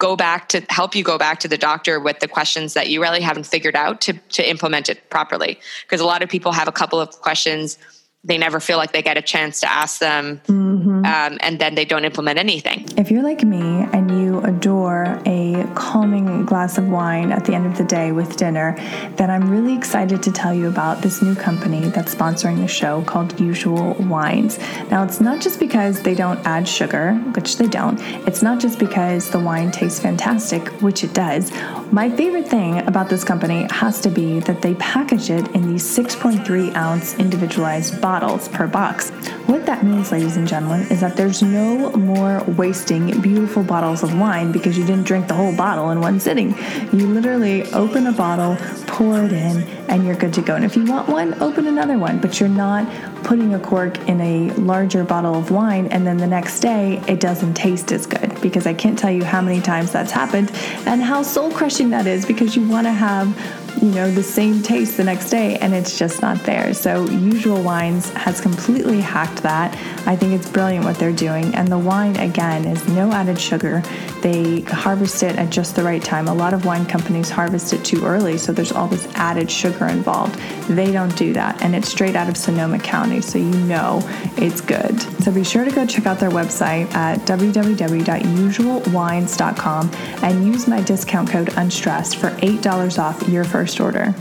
[0.00, 3.00] go back to help you go back to the doctor with the questions that you
[3.00, 5.60] really haven't figured out to to implement it properly.
[5.82, 7.78] Because a lot of people have a couple of questions
[8.22, 11.06] they never feel like they get a chance to ask them, mm-hmm.
[11.06, 12.86] um, and then they don't implement anything.
[12.98, 17.64] If you're like me and you adore a calming glass of wine at the end
[17.64, 18.76] of the day with dinner,
[19.16, 23.02] then I'm really excited to tell you about this new company that's sponsoring the show
[23.04, 24.58] called Usual Wines.
[24.90, 28.78] Now, it's not just because they don't add sugar, which they don't, it's not just
[28.78, 31.50] because the wine tastes fantastic, which it does.
[31.90, 35.84] My favorite thing about this company has to be that they package it in these
[35.84, 39.10] 6.3 ounce individualized bottles bottles per box.
[39.46, 44.18] What that means, ladies and gentlemen, is that there's no more wasting beautiful bottles of
[44.18, 46.56] wine because you didn't drink the whole bottle in one sitting.
[46.92, 48.56] You literally open a bottle,
[48.88, 50.56] pour it in, and you're good to go.
[50.56, 52.84] And if you want one, open another one, but you're not
[53.22, 57.20] putting a cork in a larger bottle of wine and then the next day it
[57.20, 60.50] doesn't taste as good because I can't tell you how many times that's happened
[60.86, 64.62] and how soul crushing that is because you want to have you know, the same
[64.62, 66.72] taste the next day and it's just not there.
[66.74, 69.76] So, Usual Wines has completely hacked that.
[70.06, 71.54] I think it's brilliant what they're doing.
[71.54, 73.82] And the wine, again, is no added sugar.
[74.20, 76.28] They harvest it at just the right time.
[76.28, 79.86] A lot of wine companies harvest it too early, so there's all this added sugar
[79.86, 80.38] involved.
[80.68, 81.62] They don't do that.
[81.62, 84.00] And it's straight out of Sonoma County, so you know
[84.36, 85.00] it's good.
[85.22, 89.90] So, be sure to go check out their website at www.usualwines.com
[90.22, 94.14] and use my discount code UNSTRESSED for $8 off your first first order.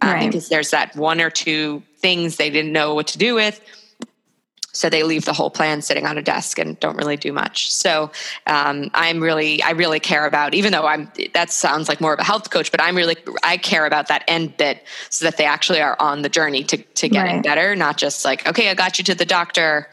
[0.00, 0.26] Uh, right.
[0.26, 3.60] Because there's that one or two things they didn't know what to do with.
[4.72, 7.72] So they leave the whole plan sitting on a desk and don't really do much.
[7.72, 8.12] So
[8.46, 12.20] um, I'm really, I really care about, even though I'm, that sounds like more of
[12.20, 15.46] a health coach, but I'm really, I care about that end bit so that they
[15.46, 17.42] actually are on the journey to, to getting right.
[17.42, 19.88] better, not just like, okay, I got you to the doctor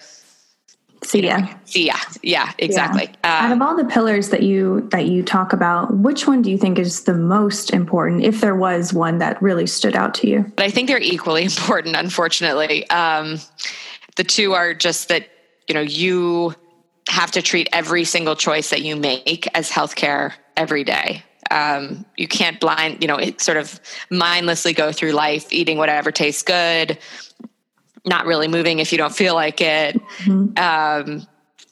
[1.06, 1.48] See ya.
[1.65, 1.96] See ya.
[2.24, 3.10] Yeah, exactly.
[3.24, 3.39] Yeah.
[3.39, 6.50] Um, Out of all the pillars that you that you talk about, which one do
[6.50, 10.28] you think is the most important, if there was one that really stood out to
[10.28, 10.52] you?
[10.56, 11.96] But I think they're equally important.
[11.96, 13.39] Unfortunately, um,
[14.15, 15.30] the two are just that
[15.68, 16.56] you know you
[17.08, 21.24] have to treat every single choice that you make as healthcare every day.
[21.52, 26.12] Um, you can't blind, you know, it sort of mindlessly go through life eating whatever
[26.12, 26.98] tastes good,
[28.06, 30.00] not really moving if you don't feel like it.
[30.20, 30.58] Mm-hmm.
[30.58, 31.28] Um,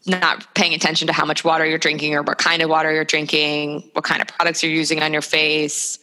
[0.06, 3.06] not paying attention to how much water you're drinking or what kind of water you're
[3.06, 5.98] drinking, what kind of products you're using on your face.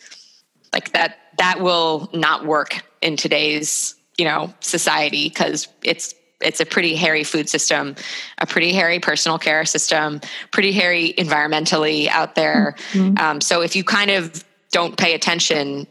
[0.73, 6.65] Like that that will not work in today's, you know, society because it's it's a
[6.65, 7.95] pretty hairy food system,
[8.39, 12.77] a pretty hairy personal care system, pretty hairy environmentally out there.
[12.93, 13.19] Mm-hmm.
[13.19, 15.87] Um, so if you kind of don't pay attention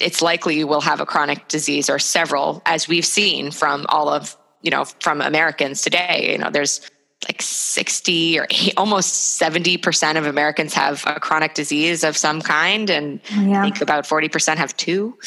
[0.00, 4.08] it's likely you will have a chronic disease or several, as we've seen from all
[4.08, 6.30] of, you know, from Americans today.
[6.32, 6.80] You know, there's
[7.28, 12.88] like 60 or almost 70% of Americans have a chronic disease of some kind.
[12.88, 13.60] And yeah.
[13.60, 15.18] I think about 40% have two.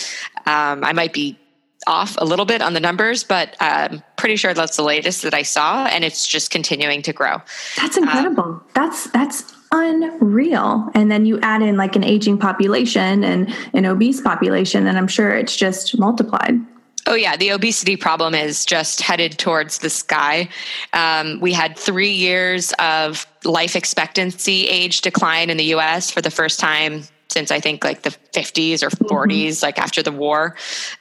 [0.46, 1.40] Um, I might be
[1.86, 5.34] off a little bit on the numbers, but I'm pretty sure that's the latest that
[5.34, 5.86] I saw.
[5.86, 7.42] And it's just continuing to grow.
[7.78, 8.44] That's incredible.
[8.44, 10.90] Um, that's, that's unreal.
[10.94, 15.08] And then you add in like an aging population and an obese population, and I'm
[15.08, 16.60] sure it's just multiplied.
[17.06, 17.36] Oh, yeah.
[17.36, 20.48] The obesity problem is just headed towards the sky.
[20.94, 26.32] Um, we had three years of life expectancy age decline in the US for the
[26.32, 29.66] first time since I think like the 50s or 40s, mm-hmm.
[29.66, 30.56] like after the war.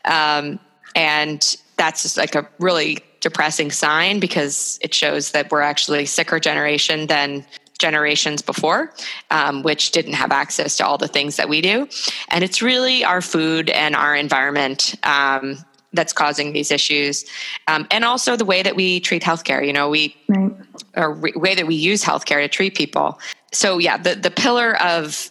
[0.04, 0.58] Um,
[0.96, 6.40] and that's just like a really depressing sign because it shows that we're actually sicker
[6.40, 7.46] generation than
[7.82, 8.94] generations before,
[9.30, 11.88] um, which didn't have access to all the things that we do.
[12.28, 14.94] And it's really our food and our environment.
[15.02, 15.58] Um,
[15.94, 17.26] that's causing these issues,
[17.68, 19.62] um, and also the way that we treat healthcare.
[19.66, 20.50] You know, we right.
[20.96, 23.20] or re- way that we use healthcare to treat people.
[23.52, 25.30] So, yeah, the the pillar of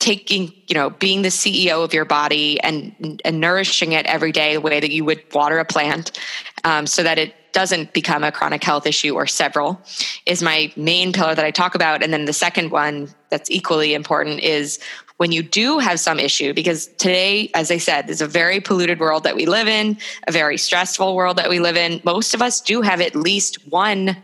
[0.00, 4.54] taking you know being the ceo of your body and and nourishing it every day
[4.54, 6.18] the way that you would water a plant
[6.64, 9.80] um, so that it doesn't become a chronic health issue or several
[10.26, 12.02] is my main pillar that I talk about.
[12.02, 14.78] And then the second one that's equally important is
[15.16, 18.98] when you do have some issue, because today, as I said, is a very polluted
[18.98, 22.00] world that we live in, a very stressful world that we live in.
[22.04, 24.16] Most of us do have at least one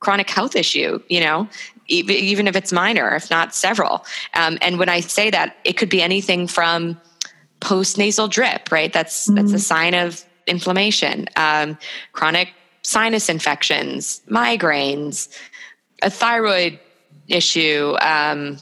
[0.00, 1.46] chronic health issue, you know,
[1.88, 4.04] even if it's minor, if not several.
[4.34, 6.98] Um, and when I say that, it could be anything from
[7.60, 8.92] post nasal drip, right?
[8.92, 9.34] That's mm-hmm.
[9.36, 11.78] that's a sign of inflammation, um,
[12.12, 12.48] chronic
[12.82, 15.28] sinus infections, migraines,
[16.02, 16.78] a thyroid
[17.28, 18.58] issue, um,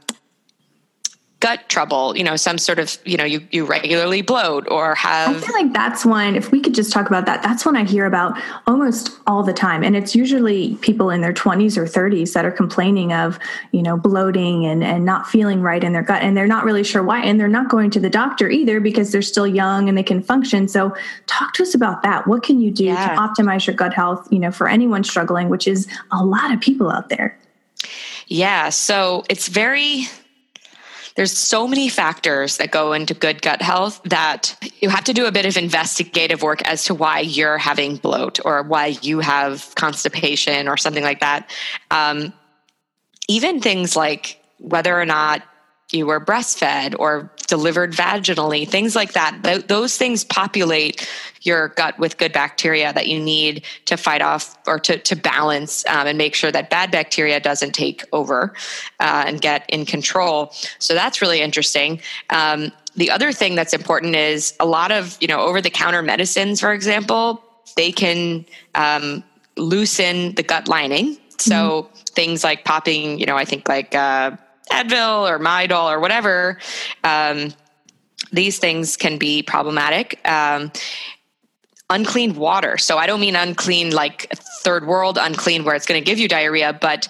[1.41, 5.36] gut trouble, you know, some sort of, you know, you, you regularly bloat or have.
[5.36, 7.84] I feel like that's one, if we could just talk about that, that's one I
[7.84, 9.82] hear about almost all the time.
[9.82, 13.38] And it's usually people in their 20s or 30s that are complaining of,
[13.72, 16.22] you know, bloating and, and not feeling right in their gut.
[16.22, 17.20] And they're not really sure why.
[17.20, 20.22] And they're not going to the doctor either because they're still young and they can
[20.22, 20.68] function.
[20.68, 20.95] So
[21.26, 22.26] talk to us about that.
[22.26, 23.14] What can you do yeah.
[23.14, 26.61] to optimize your gut health, you know, for anyone struggling, which is a lot of
[26.61, 27.38] people out there?
[28.26, 28.68] Yeah.
[28.68, 30.07] So it's very,
[31.16, 35.26] there's so many factors that go into good gut health that you have to do
[35.26, 39.74] a bit of investigative work as to why you're having bloat or why you have
[39.74, 41.50] constipation or something like that.
[41.90, 42.32] Um,
[43.28, 45.42] even things like whether or not
[45.92, 49.42] you were breastfed or delivered vaginally, things like that.
[49.42, 51.07] Th- those things populate
[51.42, 55.84] your gut with good bacteria that you need to fight off or to, to balance
[55.88, 58.55] um, and make sure that bad bacteria doesn't take over
[59.01, 60.53] uh, and get in control.
[60.78, 62.01] So that's really interesting.
[62.30, 66.03] Um, the other thing that's important is a lot of, you know, over the counter
[66.03, 67.42] medicines, for example,
[67.76, 69.24] they can um,
[69.57, 71.18] loosen the gut lining.
[71.38, 72.05] So mm-hmm.
[72.14, 74.36] things like popping, you know, I think like, uh,
[74.71, 76.59] Advil or Midol or whatever,
[77.05, 77.53] um,
[78.33, 80.21] these things can be problematic.
[80.29, 80.71] Um,
[81.91, 82.79] unclean water.
[82.79, 84.31] So I don't mean unclean like
[84.62, 87.09] third world unclean where it's going to give you diarrhea, but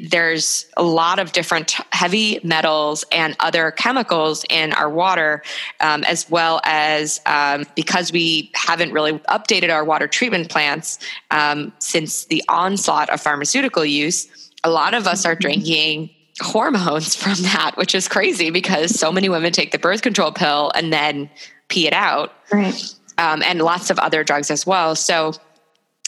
[0.00, 5.42] there's a lot of different heavy metals and other chemicals in our water,
[5.80, 10.98] um, as well as um, because we haven't really updated our water treatment plants
[11.30, 14.28] um, since the onslaught of pharmaceutical use.
[14.62, 15.40] A lot of us are mm-hmm.
[15.40, 16.10] drinking
[16.40, 20.72] hormones from that, which is crazy because so many women take the birth control pill
[20.74, 21.30] and then
[21.68, 22.32] pee it out.
[22.52, 22.94] Right.
[23.18, 24.96] Um, and lots of other drugs as well.
[24.96, 25.34] So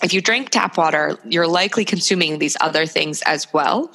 [0.02, 3.92] if you drink tap water, you're likely consuming these other things as well.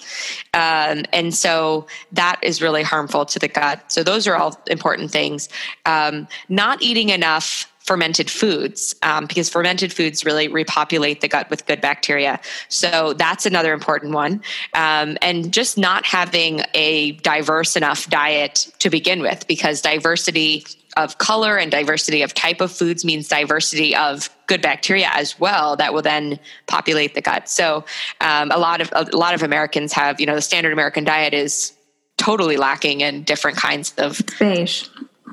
[0.54, 3.92] Um, and so that is really harmful to the gut.
[3.92, 5.50] So those are all important things.
[5.86, 11.66] Um, not eating enough fermented foods um, because fermented foods really repopulate the gut with
[11.66, 12.40] good bacteria.
[12.68, 14.44] So that's another important one.
[14.74, 20.66] Um, and just not having a diverse enough diet to begin with because diversity
[20.98, 25.76] of color and diversity of type of foods means diversity of good bacteria as well
[25.76, 27.48] that will then populate the gut.
[27.48, 27.86] So
[28.20, 31.34] um, a lot of a lot of Americans have you know the standard American diet
[31.34, 31.72] is
[32.18, 34.88] totally lacking in different kinds of beige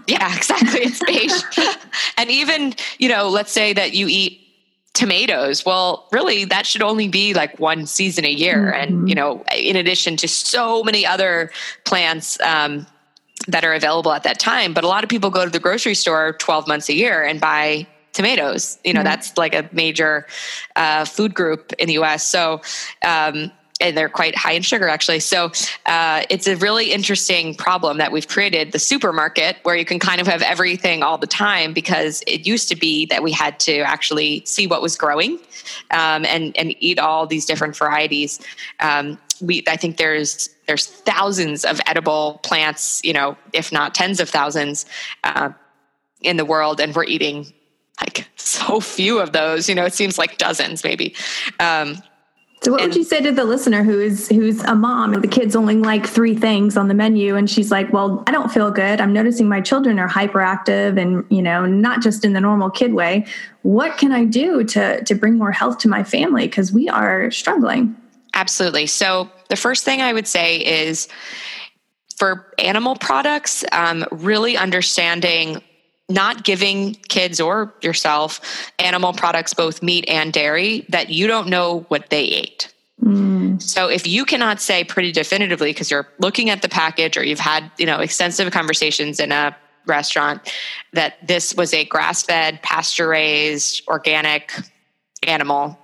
[0.06, 0.80] yeah, exactly.
[0.80, 1.76] It's beige.
[2.18, 4.40] and even, you know, let's say that you eat
[4.92, 5.66] tomatoes.
[5.66, 8.72] Well, really, that should only be like one season a year.
[8.72, 8.80] Mm-hmm.
[8.80, 11.50] And, you know, in addition to so many other
[11.84, 12.86] plants um,
[13.48, 14.72] that are available at that time.
[14.72, 17.40] But a lot of people go to the grocery store 12 months a year and
[17.40, 18.78] buy tomatoes.
[18.84, 19.04] You know, mm-hmm.
[19.06, 20.26] that's like a major
[20.76, 22.26] uh, food group in the US.
[22.26, 22.62] So,
[23.04, 23.50] um,
[23.80, 25.20] and they're quite high in sugar actually.
[25.20, 25.50] So
[25.86, 30.20] uh, it's a really interesting problem that we've created the supermarket where you can kind
[30.20, 33.80] of have everything all the time because it used to be that we had to
[33.80, 35.38] actually see what was growing
[35.90, 38.40] um, and and eat all these different varieties.
[38.80, 44.20] Um, we I think there's there's thousands of edible plants, you know, if not tens
[44.20, 44.86] of thousands
[45.24, 45.50] uh,
[46.20, 47.52] in the world, and we're eating
[48.00, 49.68] like so few of those.
[49.68, 51.14] You know, it seems like dozens maybe.
[51.58, 52.02] Um,
[52.64, 55.22] so what and, would you say to the listener who is who's a mom and
[55.22, 58.50] the kids only like three things on the menu and she's like, "Well, I don't
[58.50, 59.02] feel good.
[59.02, 62.94] I'm noticing my children are hyperactive and, you know, not just in the normal kid
[62.94, 63.26] way.
[63.62, 67.30] What can I do to to bring more health to my family because we are
[67.30, 67.94] struggling?"
[68.32, 68.86] Absolutely.
[68.86, 71.06] So, the first thing I would say is
[72.16, 75.62] for animal products, um, really understanding
[76.08, 81.80] not giving kids or yourself animal products, both meat and dairy, that you don't know
[81.88, 82.72] what they ate.
[83.02, 83.60] Mm.
[83.60, 87.38] So if you cannot say pretty definitively because you're looking at the package or you've
[87.38, 90.50] had, you know, extensive conversations in a restaurant
[90.92, 94.52] that this was a grass-fed, pasture-raised, organic
[95.22, 95.78] animal,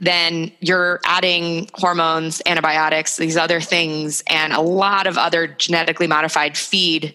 [0.00, 6.56] then you're adding hormones, antibiotics, these other things, and a lot of other genetically modified
[6.56, 7.14] feed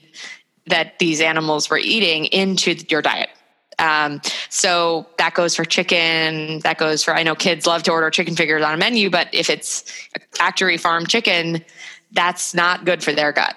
[0.67, 3.29] that these animals were eating into your diet.
[3.77, 6.59] Um, so that goes for chicken.
[6.59, 9.27] That goes for, I know kids love to order chicken fingers on a menu, but
[9.33, 9.83] if it's
[10.31, 11.63] factory farm chicken,
[12.13, 13.55] that's not good for their gut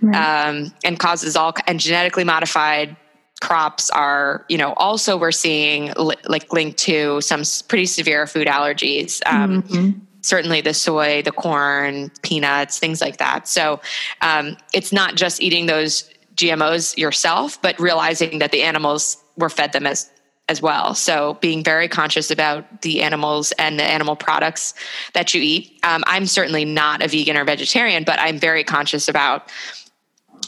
[0.00, 0.48] right.
[0.48, 2.96] um, and causes all, and genetically modified
[3.40, 8.48] crops are, you know, also we're seeing li- like linked to some pretty severe food
[8.48, 9.20] allergies.
[9.26, 13.48] Um, mm-hmm certainly the soy, the corn, peanuts, things like that.
[13.48, 13.80] So
[14.20, 19.72] um, it's not just eating those GMOs yourself, but realizing that the animals were fed
[19.72, 20.10] them as
[20.48, 20.94] as well.
[20.94, 24.72] So being very conscious about the animals and the animal products
[25.12, 25.78] that you eat.
[25.82, 29.50] Um, I'm certainly not a vegan or vegetarian, but I'm very conscious about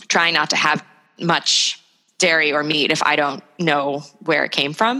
[0.08, 0.82] trying not to have
[1.20, 1.79] much
[2.20, 4.98] dairy or meat if I don't know where it came from,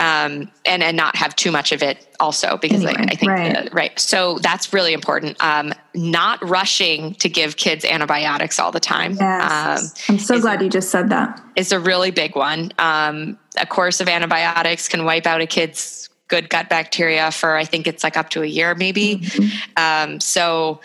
[0.00, 3.30] um, and and not have too much of it also because anyway, I, I, think
[3.30, 3.64] right.
[3.64, 4.00] The, right.
[4.00, 5.42] So that's really important.
[5.42, 9.12] Um, not rushing to give kids antibiotics all the time.
[9.12, 10.08] Yes.
[10.08, 11.40] Um, I'm so glad you just said that.
[11.54, 12.72] It's a really big one.
[12.78, 17.64] Um, a course of antibiotics can wipe out a kid's good gut bacteria for I
[17.64, 19.18] think it's like up to a year maybe.
[19.18, 20.12] Mm-hmm.
[20.12, 20.80] Um, so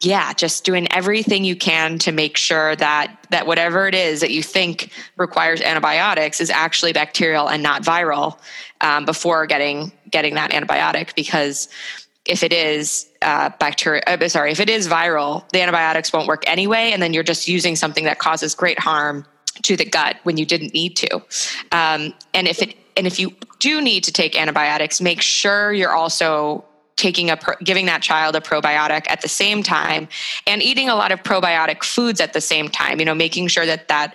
[0.00, 4.30] yeah, just doing everything you can to make sure that that whatever it is that
[4.30, 8.38] you think requires antibiotics is actually bacterial and not viral
[8.80, 11.68] um, before getting getting that antibiotic because
[12.24, 16.44] if it is uh, bacteria uh, sorry if it is viral the antibiotics won't work
[16.46, 19.26] anyway and then you're just using something that causes great harm
[19.62, 21.16] to the gut when you didn't need to.
[21.72, 25.94] Um, and if it and if you do need to take antibiotics make sure you're
[25.94, 26.64] also
[26.98, 30.08] taking a giving that child a probiotic at the same time
[30.46, 33.64] and eating a lot of probiotic foods at the same time you know making sure
[33.64, 34.14] that that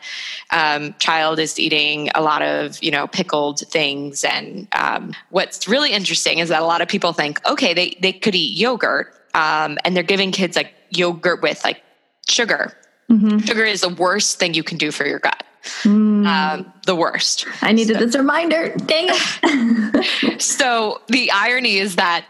[0.52, 5.92] um, child is eating a lot of you know pickled things and um, what's really
[5.92, 9.78] interesting is that a lot of people think okay they, they could eat yogurt um,
[9.84, 11.82] and they're giving kids like yogurt with like
[12.30, 12.74] sugar
[13.10, 13.40] mm-hmm.
[13.40, 15.44] sugar is the worst thing you can do for your gut
[15.84, 16.28] Mm.
[16.28, 17.46] Um, the worst.
[17.62, 18.76] I needed so, this reminder.
[18.76, 20.42] Dang it.
[20.42, 22.26] so the irony is that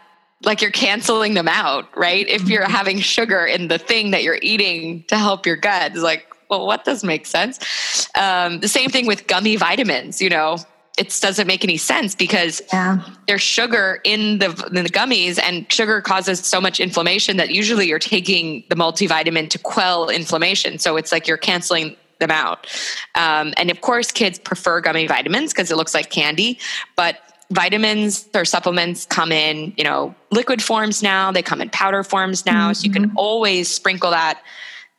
[0.46, 2.28] like you're canceling them out, right?
[2.28, 2.72] If you're mm-hmm.
[2.72, 6.66] having sugar in the thing that you're eating to help your gut, it's like, well,
[6.66, 8.08] what does make sense?
[8.16, 10.58] Um, the same thing with gummy vitamins, you know,
[10.98, 13.04] it doesn't make any sense because yeah.
[13.28, 17.88] there's sugar in the, in the gummies and sugar causes so much inflammation that usually
[17.88, 20.78] you're taking the multivitamin to quell inflammation.
[20.78, 22.68] So it's like you're canceling them out.
[23.16, 26.60] Um, and of course, kids prefer gummy vitamins because it looks like candy,
[26.96, 27.18] but
[27.52, 32.46] vitamins or supplements come in, you know, liquid forms now, they come in powder forms
[32.46, 32.70] now.
[32.70, 32.74] Mm-hmm.
[32.74, 33.18] So you can mm-hmm.
[33.18, 34.42] always sprinkle that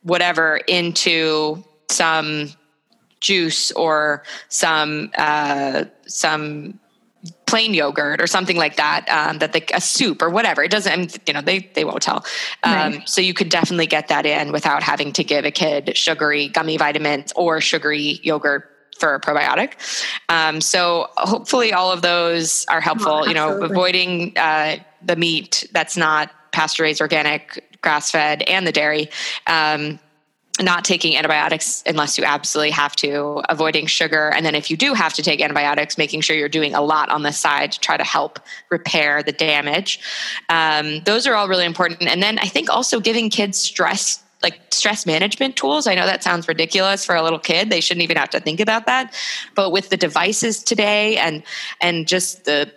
[0.03, 2.51] whatever into some
[3.19, 6.79] juice or some uh, some
[7.47, 10.91] plain yogurt or something like that um, that they, a soup or whatever it doesn't
[10.91, 12.23] I mean, you know they they won't tell
[12.61, 13.09] um, right.
[13.09, 16.77] so you could definitely get that in without having to give a kid sugary gummy
[16.77, 18.69] vitamins or sugary yogurt
[18.99, 19.73] for a probiotic.
[20.29, 23.21] Um, so hopefully all of those are helpful.
[23.23, 28.65] Oh, you know, avoiding uh, the meat that's not pasture raised, organic, grass fed, and
[28.65, 29.09] the dairy.
[29.47, 29.99] Um,
[30.61, 34.29] not taking antibiotics unless you absolutely have to, avoiding sugar.
[34.33, 37.09] And then if you do have to take antibiotics, making sure you're doing a lot
[37.09, 38.39] on the side to try to help
[38.69, 39.99] repair the damage.
[40.47, 42.03] Um, those are all really important.
[42.03, 45.87] And then I think also giving kids stress like stress management tools.
[45.87, 47.69] I know that sounds ridiculous for a little kid.
[47.69, 49.13] They shouldn't even have to think about that.
[49.55, 51.43] But with the devices today and
[51.81, 52.71] and just the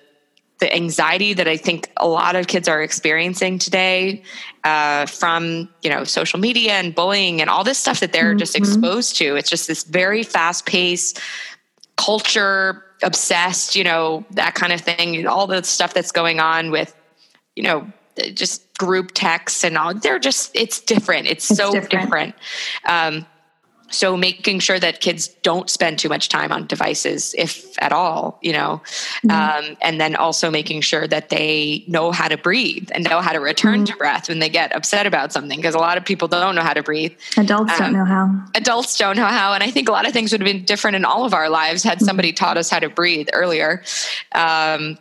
[0.60, 4.22] the anxiety that I think a lot of kids are experiencing today
[4.64, 8.38] uh, from you know social media and bullying and all this stuff that they're mm-hmm.
[8.38, 9.36] just exposed to.
[9.36, 11.20] It's just this very fast paced
[11.96, 15.26] culture obsessed, you know, that kind of thing.
[15.26, 16.94] All the stuff that's going on with
[17.54, 17.90] you know
[18.34, 22.34] just group texts and all they're just it's different it's, it's so different, different.
[22.86, 23.26] Um,
[23.90, 28.38] so making sure that kids don't spend too much time on devices if at all
[28.42, 28.80] you know
[29.26, 29.30] mm-hmm.
[29.30, 33.32] um, and then also making sure that they know how to breathe and know how
[33.32, 33.92] to return mm-hmm.
[33.92, 36.62] to breath when they get upset about something because a lot of people don't know
[36.62, 39.88] how to breathe adults um, don't know how adults don't know how and i think
[39.88, 42.06] a lot of things would have been different in all of our lives had mm-hmm.
[42.06, 43.82] somebody taught us how to breathe earlier
[44.32, 44.98] um,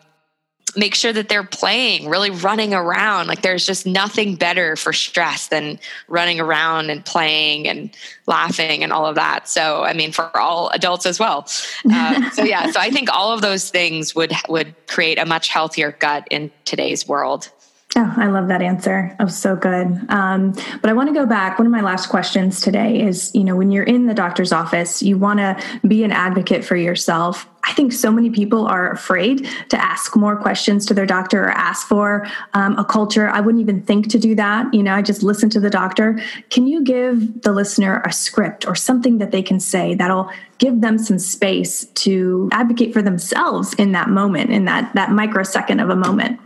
[0.77, 3.27] make sure that they're playing, really running around.
[3.27, 7.89] Like there's just nothing better for stress than running around and playing and
[8.27, 9.49] laughing and all of that.
[9.49, 11.49] So, I mean, for all adults as well.
[11.91, 15.49] Uh, so yeah, so I think all of those things would would create a much
[15.49, 17.49] healthier gut in today's world.
[17.95, 19.15] Oh, I love that answer.
[19.19, 19.87] Oh, so good.
[20.09, 21.57] Um, but I want to go back.
[21.57, 25.01] One of my last questions today is you know, when you're in the doctor's office,
[25.01, 25.57] you want to
[25.87, 27.47] be an advocate for yourself.
[27.63, 31.51] I think so many people are afraid to ask more questions to their doctor or
[31.51, 33.29] ask for um, a culture.
[33.29, 34.73] I wouldn't even think to do that.
[34.73, 36.19] You know, I just listen to the doctor.
[36.49, 40.29] Can you give the listener a script or something that they can say that'll
[40.59, 45.81] give them some space to advocate for themselves in that moment, in that that microsecond
[45.81, 46.39] of a moment?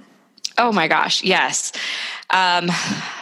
[0.61, 1.71] Oh my gosh, yes.
[2.29, 2.69] Um,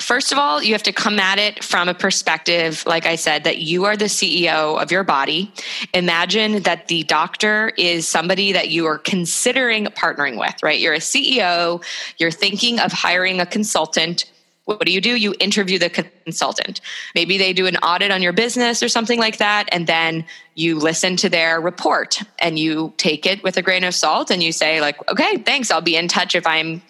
[0.02, 3.46] first of all, you have to come at it from a perspective, like I said,
[3.46, 5.50] that you are the CEO of your body.
[5.94, 10.78] Imagine that the doctor is somebody that you are considering partnering with, right?
[10.78, 11.82] You're a CEO,
[12.18, 14.30] you're thinking of hiring a consultant.
[14.66, 15.16] What do you do?
[15.16, 15.90] You interview the
[16.26, 16.82] consultant.
[17.16, 19.70] Maybe they do an audit on your business or something like that.
[19.72, 20.26] And then
[20.56, 24.44] you listen to their report and you take it with a grain of salt and
[24.44, 25.72] you say, like, okay, thanks.
[25.72, 26.82] I'll be in touch if I'm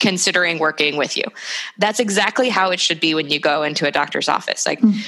[0.00, 1.24] considering working with you.
[1.78, 4.66] That's exactly how it should be when you go into a doctor's office.
[4.66, 4.98] Like, mm-hmm.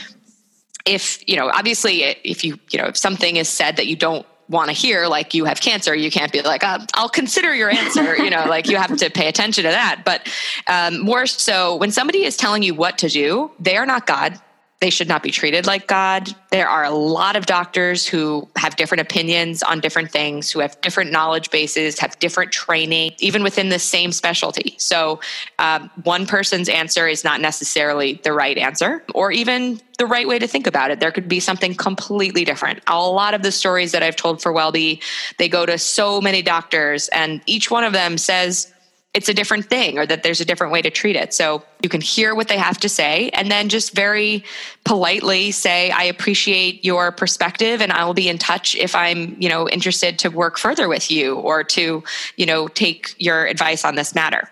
[0.86, 4.26] if you know obviously if you you know if something is said that you don't
[4.49, 7.68] want to hear like you have cancer you can't be like uh, i'll consider your
[7.68, 10.26] answer you know like you have to pay attention to that but
[10.68, 14.41] um, more so when somebody is telling you what to do they are not god
[14.81, 16.35] they should not be treated like God.
[16.51, 20.81] There are a lot of doctors who have different opinions on different things, who have
[20.81, 24.76] different knowledge bases, have different training, even within the same specialty.
[24.79, 25.18] So,
[25.59, 30.39] um, one person's answer is not necessarily the right answer or even the right way
[30.39, 31.01] to think about it.
[31.01, 32.81] There could be something completely different.
[32.87, 35.03] A lot of the stories that I've told for WellBe,
[35.39, 38.72] they go to so many doctors, and each one of them says,
[39.15, 41.33] it's a different thing or that there's a different way to treat it.
[41.33, 44.45] So you can hear what they have to say and then just very
[44.85, 49.49] politely say, I appreciate your perspective and I will be in touch if I'm, you
[49.49, 52.05] know, interested to work further with you or to,
[52.37, 54.49] you know, take your advice on this matter.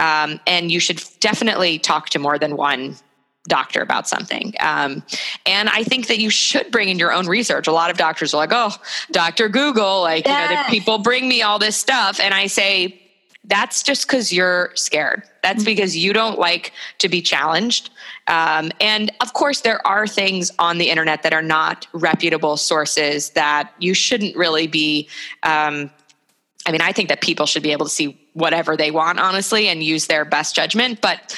[0.00, 2.96] Um, and you should definitely talk to more than one
[3.44, 4.54] doctor about something.
[4.60, 5.02] Um,
[5.46, 7.68] and I think that you should bring in your own research.
[7.68, 8.74] A lot of doctors are like, oh,
[9.12, 9.48] Dr.
[9.48, 10.50] Google, like, yes.
[10.50, 12.20] you know, people bring me all this stuff.
[12.20, 12.99] And I say,
[13.44, 15.22] that's just because you're scared.
[15.42, 15.64] That's mm-hmm.
[15.64, 17.90] because you don't like to be challenged.
[18.26, 23.30] Um, and of course, there are things on the internet that are not reputable sources
[23.30, 25.08] that you shouldn't really be.
[25.42, 25.90] Um,
[26.66, 29.68] I mean, I think that people should be able to see whatever they want, honestly,
[29.68, 31.00] and use their best judgment.
[31.00, 31.36] But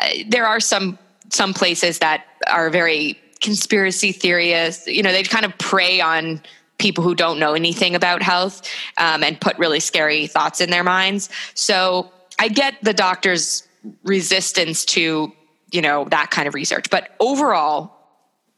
[0.00, 0.98] uh, there are some
[1.30, 4.86] some places that are very conspiracy theorists.
[4.86, 6.42] You know, they kind of prey on
[6.78, 8.62] people who don't know anything about health
[8.96, 11.28] um, and put really scary thoughts in their minds.
[11.54, 13.66] So I get the doctor's
[14.04, 15.32] resistance to
[15.70, 17.97] you know that kind of research, but overall,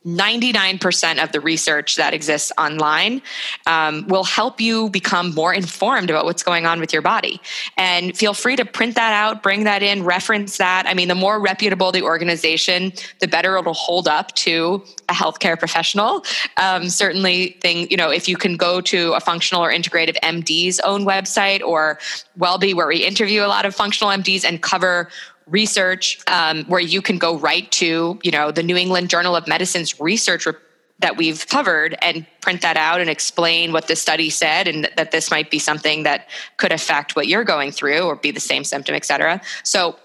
[0.07, 3.21] 99% of the research that exists online
[3.67, 7.39] um, will help you become more informed about what's going on with your body.
[7.77, 10.87] And feel free to print that out, bring that in, reference that.
[10.87, 15.59] I mean, the more reputable the organization, the better it'll hold up to a healthcare
[15.59, 16.25] professional.
[16.57, 20.81] Um, certainly, thing you know, if you can go to a functional or integrative MD's
[20.81, 21.99] own website or
[22.39, 25.11] WellBe, where we interview a lot of functional MDs and cover
[25.51, 29.47] research um, where you can go right to you know the new england journal of
[29.47, 30.55] medicine's research re-
[31.01, 35.11] that we've covered and print that out and explain what the study said and that
[35.11, 36.29] this might be something that
[36.59, 39.97] could affect what you're going through or be the same symptom et cetera so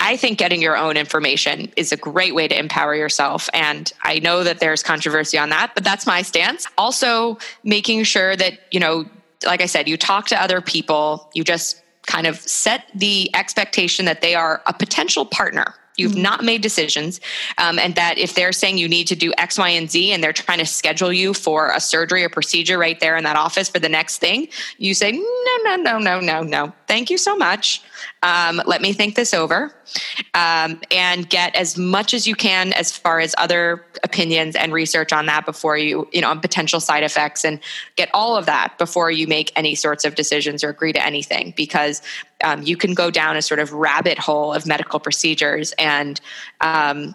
[0.00, 3.48] I think getting your own information is a great way to empower yourself.
[3.54, 6.66] And I know that there's controversy on that, but that's my stance.
[6.76, 9.06] Also, making sure that, you know,
[9.46, 14.04] like I said, you talk to other people, you just kind of set the expectation
[14.06, 16.22] that they are a potential partner You've mm-hmm.
[16.22, 17.20] not made decisions.
[17.58, 20.24] Um, and that if they're saying you need to do X, Y, and Z, and
[20.24, 23.68] they're trying to schedule you for a surgery or procedure right there in that office
[23.68, 24.48] for the next thing,
[24.78, 26.72] you say, no, no, no, no, no, no.
[26.86, 27.82] Thank you so much.
[28.22, 29.74] Um, let me think this over
[30.34, 35.12] um, and get as much as you can as far as other opinions and research
[35.12, 37.60] on that before you, you know, on potential side effects and
[37.96, 41.54] get all of that before you make any sorts of decisions or agree to anything
[41.56, 42.02] because
[42.42, 46.20] um, you can go down a sort of rabbit hole of medical procedures and
[46.60, 47.14] um,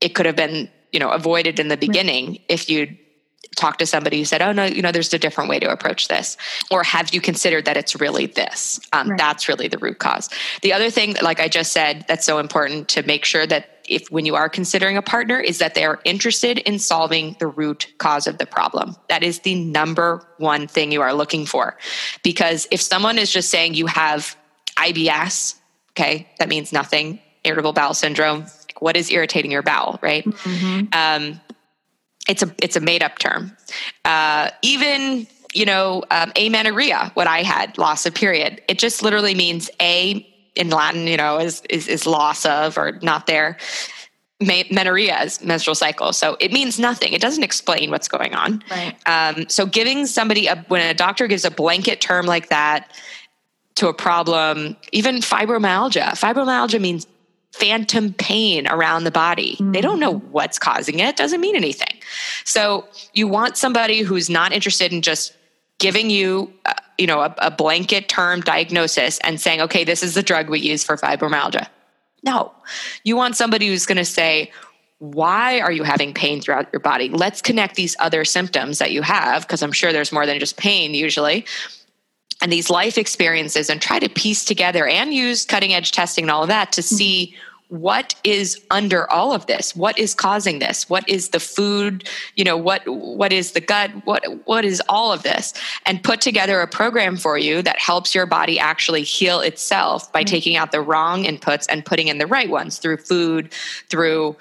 [0.00, 2.96] it could have been you know avoided in the beginning if you'd
[3.56, 6.08] talk to somebody who said, "Oh no, you know, there's a different way to approach
[6.08, 6.36] this,"
[6.70, 8.80] or have you considered that it's really this?
[8.92, 9.18] Um, right.
[9.18, 10.28] That's really the root cause.
[10.62, 14.10] The other thing, like I just said, that's so important to make sure that if
[14.10, 17.92] when you are considering a partner, is that they are interested in solving the root
[17.98, 18.96] cause of the problem.
[19.08, 21.76] That is the number one thing you are looking for,
[22.22, 24.36] because if someone is just saying you have
[24.76, 25.56] IBS,
[25.90, 27.20] okay, that means nothing.
[27.44, 28.46] Irritable bowel syndrome.
[28.78, 30.24] What is irritating your bowel, right?
[30.24, 30.86] Mm-hmm.
[30.92, 31.40] Um,
[32.28, 33.56] it's a it's a made up term.
[34.04, 38.62] Uh, even you know um, amenorrhea, what I had loss of period.
[38.68, 42.98] It just literally means a in Latin, you know, is is, is loss of or
[43.02, 43.56] not there.
[44.40, 47.12] Menorrhea is menstrual cycle, so it means nothing.
[47.12, 48.62] It doesn't explain what's going on.
[48.68, 48.96] Right.
[49.06, 52.92] Um, so giving somebody a when a doctor gives a blanket term like that
[53.76, 56.10] to a problem, even fibromyalgia.
[56.10, 57.06] Fibromyalgia means
[57.52, 59.52] phantom pain around the body.
[59.54, 59.72] Mm-hmm.
[59.72, 60.32] They don't know mm-hmm.
[60.32, 62.00] what's causing it, it doesn't mean anything.
[62.44, 65.36] So you want somebody who's not interested in just
[65.78, 66.52] giving you
[66.98, 70.60] you know a, a blanket term diagnosis and saying okay this is the drug we
[70.60, 71.68] use for fibromyalgia.
[72.24, 72.52] No.
[73.02, 74.52] You want somebody who's going to say
[74.98, 77.08] why are you having pain throughout your body?
[77.08, 80.56] Let's connect these other symptoms that you have because i'm sure there's more than just
[80.56, 81.44] pain usually
[82.42, 86.30] and these life experiences and try to piece together and use cutting edge testing and
[86.30, 86.96] all of that to mm-hmm.
[87.72, 89.74] What is under all of this?
[89.74, 90.90] What is causing this?
[90.90, 92.06] What is the food?
[92.36, 93.90] You know what what is the gut?
[94.04, 95.54] What what is all of this?
[95.86, 100.20] And put together a program for you that helps your body actually heal itself by
[100.20, 100.26] mm-hmm.
[100.26, 103.50] taking out the wrong inputs and putting in the right ones through food
[103.88, 104.36] through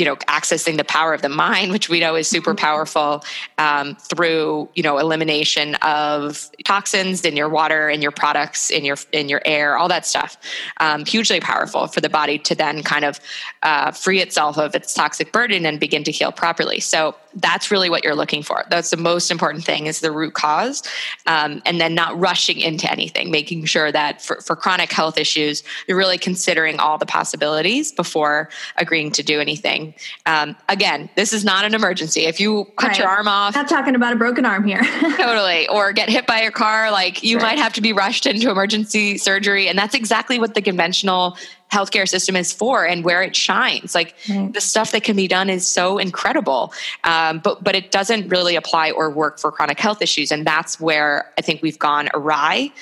[0.00, 2.64] you know accessing the power of the mind which we know is super mm-hmm.
[2.64, 3.22] powerful
[3.58, 8.96] um, through you know elimination of toxins in your water in your products in your
[9.12, 10.36] in your air all that stuff
[10.78, 13.20] um, hugely powerful for the body to then kind of
[13.62, 16.80] uh, free itself of its toxic burden and begin to heal properly.
[16.80, 18.64] So that's really what you're looking for.
[18.70, 20.82] That's the most important thing is the root cause
[21.26, 25.62] um, and then not rushing into anything making sure that for, for chronic health issues
[25.86, 29.89] you're really considering all the possibilities before agreeing to do anything
[30.26, 32.98] um, again this is not an emergency if you cut right.
[32.98, 34.82] your arm off not talking about a broken arm here
[35.16, 37.42] totally or get hit by a car like you right.
[37.42, 41.36] might have to be rushed into emergency surgery and that's exactly what the conventional
[41.70, 43.94] healthcare system is for and where it shines.
[43.94, 44.52] Like right.
[44.52, 46.72] the stuff that can be done is so incredible,
[47.04, 50.80] um, but but it doesn't really apply or work for chronic health issues, and that's
[50.80, 52.72] where I think we've gone awry.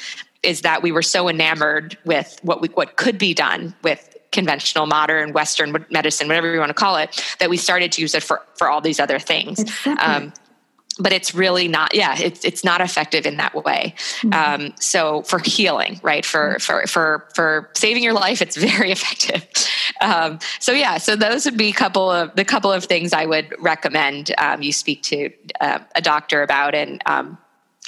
[0.43, 4.87] Is that we were so enamored with what we, what could be done with conventional,
[4.87, 8.23] modern, Western medicine, whatever you want to call it, that we started to use it
[8.23, 9.65] for for all these other things.
[10.01, 10.33] Um,
[10.99, 14.33] but it's really not yeah it's it's not effective in that way mm-hmm.
[14.33, 16.59] um, so for healing right for mm-hmm.
[16.59, 19.47] for for for saving your life it's very effective
[20.01, 23.25] um, so yeah so those would be a couple of the couple of things i
[23.25, 27.39] would recommend um, you speak to uh, a doctor about and um,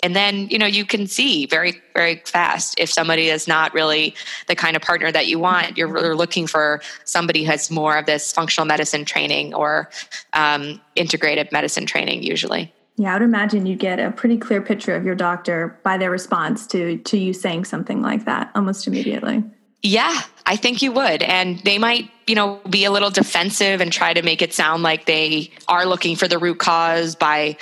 [0.02, 4.14] and then you know you can see very very fast if somebody is not really
[4.46, 7.98] the kind of partner that you want you're, you're looking for somebody who has more
[7.98, 9.90] of this functional medicine training or
[10.32, 14.94] um, integrative medicine training usually yeah, I would imagine you get a pretty clear picture
[14.94, 19.42] of your doctor by their response to to you saying something like that almost immediately.
[19.82, 21.22] Yeah, I think you would.
[21.22, 24.82] And they might, you know, be a little defensive and try to make it sound
[24.82, 27.56] like they are looking for the root cause by,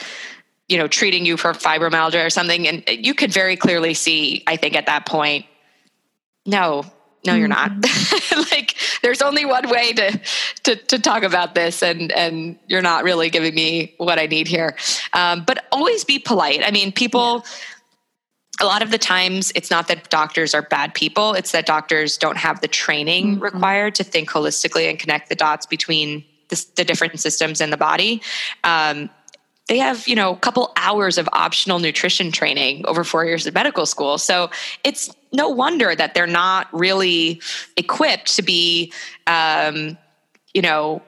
[0.69, 2.69] you know, treating you for fibromyalgia or something.
[2.69, 5.47] And you could very clearly see, I think, at that point,
[6.45, 6.85] no,
[7.27, 8.41] no you're not mm-hmm.
[8.53, 10.21] like there's only one way to,
[10.64, 14.47] to to talk about this and and you're not really giving me what i need
[14.47, 14.77] here
[15.12, 17.45] um, but always be polite i mean people
[18.61, 18.64] yeah.
[18.64, 22.16] a lot of the times it's not that doctors are bad people it's that doctors
[22.16, 23.43] don't have the training mm-hmm.
[23.43, 27.77] required to think holistically and connect the dots between the, the different systems in the
[27.77, 28.23] body
[28.64, 29.11] um,
[29.69, 33.55] they have you know a couple hours of optional nutrition training over four years of
[33.55, 34.51] medical school so
[34.83, 37.41] it's no wonder that they're not really
[37.77, 38.93] equipped to be
[39.27, 39.97] um,
[40.53, 41.01] you know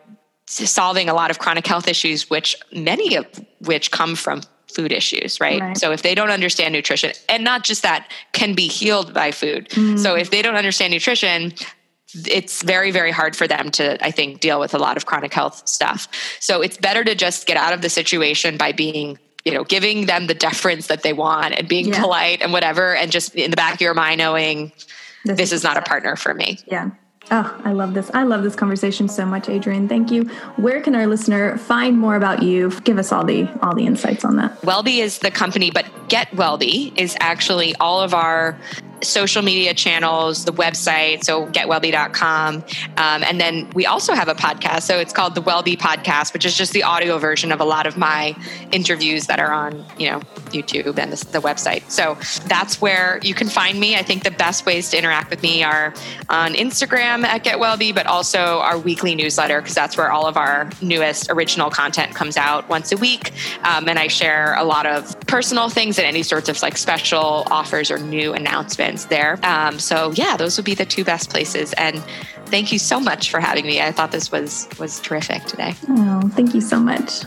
[0.46, 3.26] solving a lot of chronic health issues which many of
[3.61, 4.42] which come from
[4.72, 5.61] food issues right?
[5.61, 5.78] right?
[5.78, 9.68] so if they don't understand nutrition and not just that can be healed by food
[9.70, 9.98] mm.
[9.98, 11.52] so if they don't understand nutrition
[12.14, 15.32] it's very very hard for them to i think deal with a lot of chronic
[15.32, 16.08] health stuff
[16.40, 20.06] so it's better to just get out of the situation by being you know giving
[20.06, 22.00] them the deference that they want and being yeah.
[22.00, 24.72] polite and whatever and just in the back of your mind knowing
[25.24, 26.90] this, this is not a partner for me yeah
[27.32, 28.11] Oh, I love this.
[28.12, 29.88] I love this conversation so much, Adrienne.
[29.88, 30.24] Thank you.
[30.56, 32.72] Where can our listener find more about you?
[32.80, 34.61] Give us all the all the insights on that.
[34.64, 38.58] Wellbe is the company, but Get Wellbe is actually all of our
[39.03, 42.57] social media channels, the website, so getwellbe.com.
[42.57, 42.64] Um,
[42.96, 44.82] and then we also have a podcast.
[44.82, 47.86] So it's called the Wellbe Podcast, which is just the audio version of a lot
[47.86, 48.36] of my
[48.72, 50.20] interviews that are on, you know,
[50.51, 51.88] YouTube and the, the website.
[51.90, 53.96] So that's where you can find me.
[53.96, 55.94] I think the best ways to interact with me are
[56.28, 60.70] on Instagram at GetWellbe, but also our weekly newsletter, because that's where all of our
[60.80, 63.32] newest original content comes out once a week.
[63.62, 67.46] Um, and I share a lot of personal things and any sorts of like special
[67.50, 69.38] offers or new announcements there.
[69.44, 71.72] Um, so yeah, those would be the two best places.
[71.74, 72.02] And
[72.46, 73.80] thank you so much for having me.
[73.80, 75.74] I thought this was was terrific today.
[75.88, 77.22] Oh, thank you so much.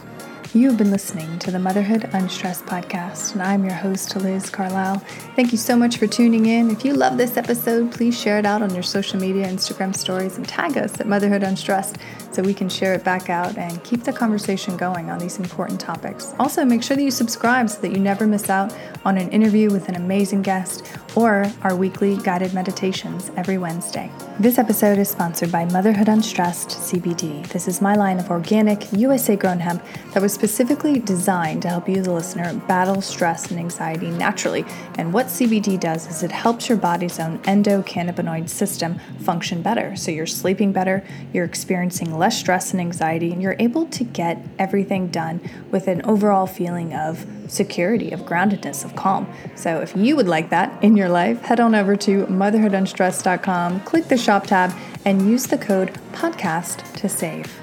[0.56, 5.00] You have been listening to the Motherhood Unstressed podcast, and I'm your host, Liz Carlisle.
[5.36, 6.70] Thank you so much for tuning in.
[6.70, 10.38] If you love this episode, please share it out on your social media, Instagram stories,
[10.38, 11.98] and tag us at Motherhood Unstressed
[12.32, 15.80] so we can share it back out and keep the conversation going on these important
[15.80, 16.36] topics.
[16.38, 18.72] Also, make sure that you subscribe so that you never miss out
[19.06, 20.86] on an interview with an amazing guest
[21.16, 24.12] or our weekly guided meditations every Wednesday.
[24.40, 27.48] This episode is sponsored by Motherhood Unstressed CBD.
[27.50, 29.84] This is my line of organic, USA grown hemp
[30.14, 34.66] that was specifically designed to help you, the listener, battle stress and anxiety naturally.
[34.98, 39.96] And what CBD does is it helps your body's own endocannabinoid system function better.
[39.96, 44.46] So you're sleeping better, you're experiencing less stress and anxiety, and you're able to get
[44.60, 45.40] everything done
[45.72, 49.32] with an overall feeling of security, of groundedness, of calm.
[49.56, 54.10] So if you would like that in your life, head on over to motherhoodunstressed.com, click
[54.10, 54.74] the shop tab,
[55.06, 57.63] and use the code podcast to save.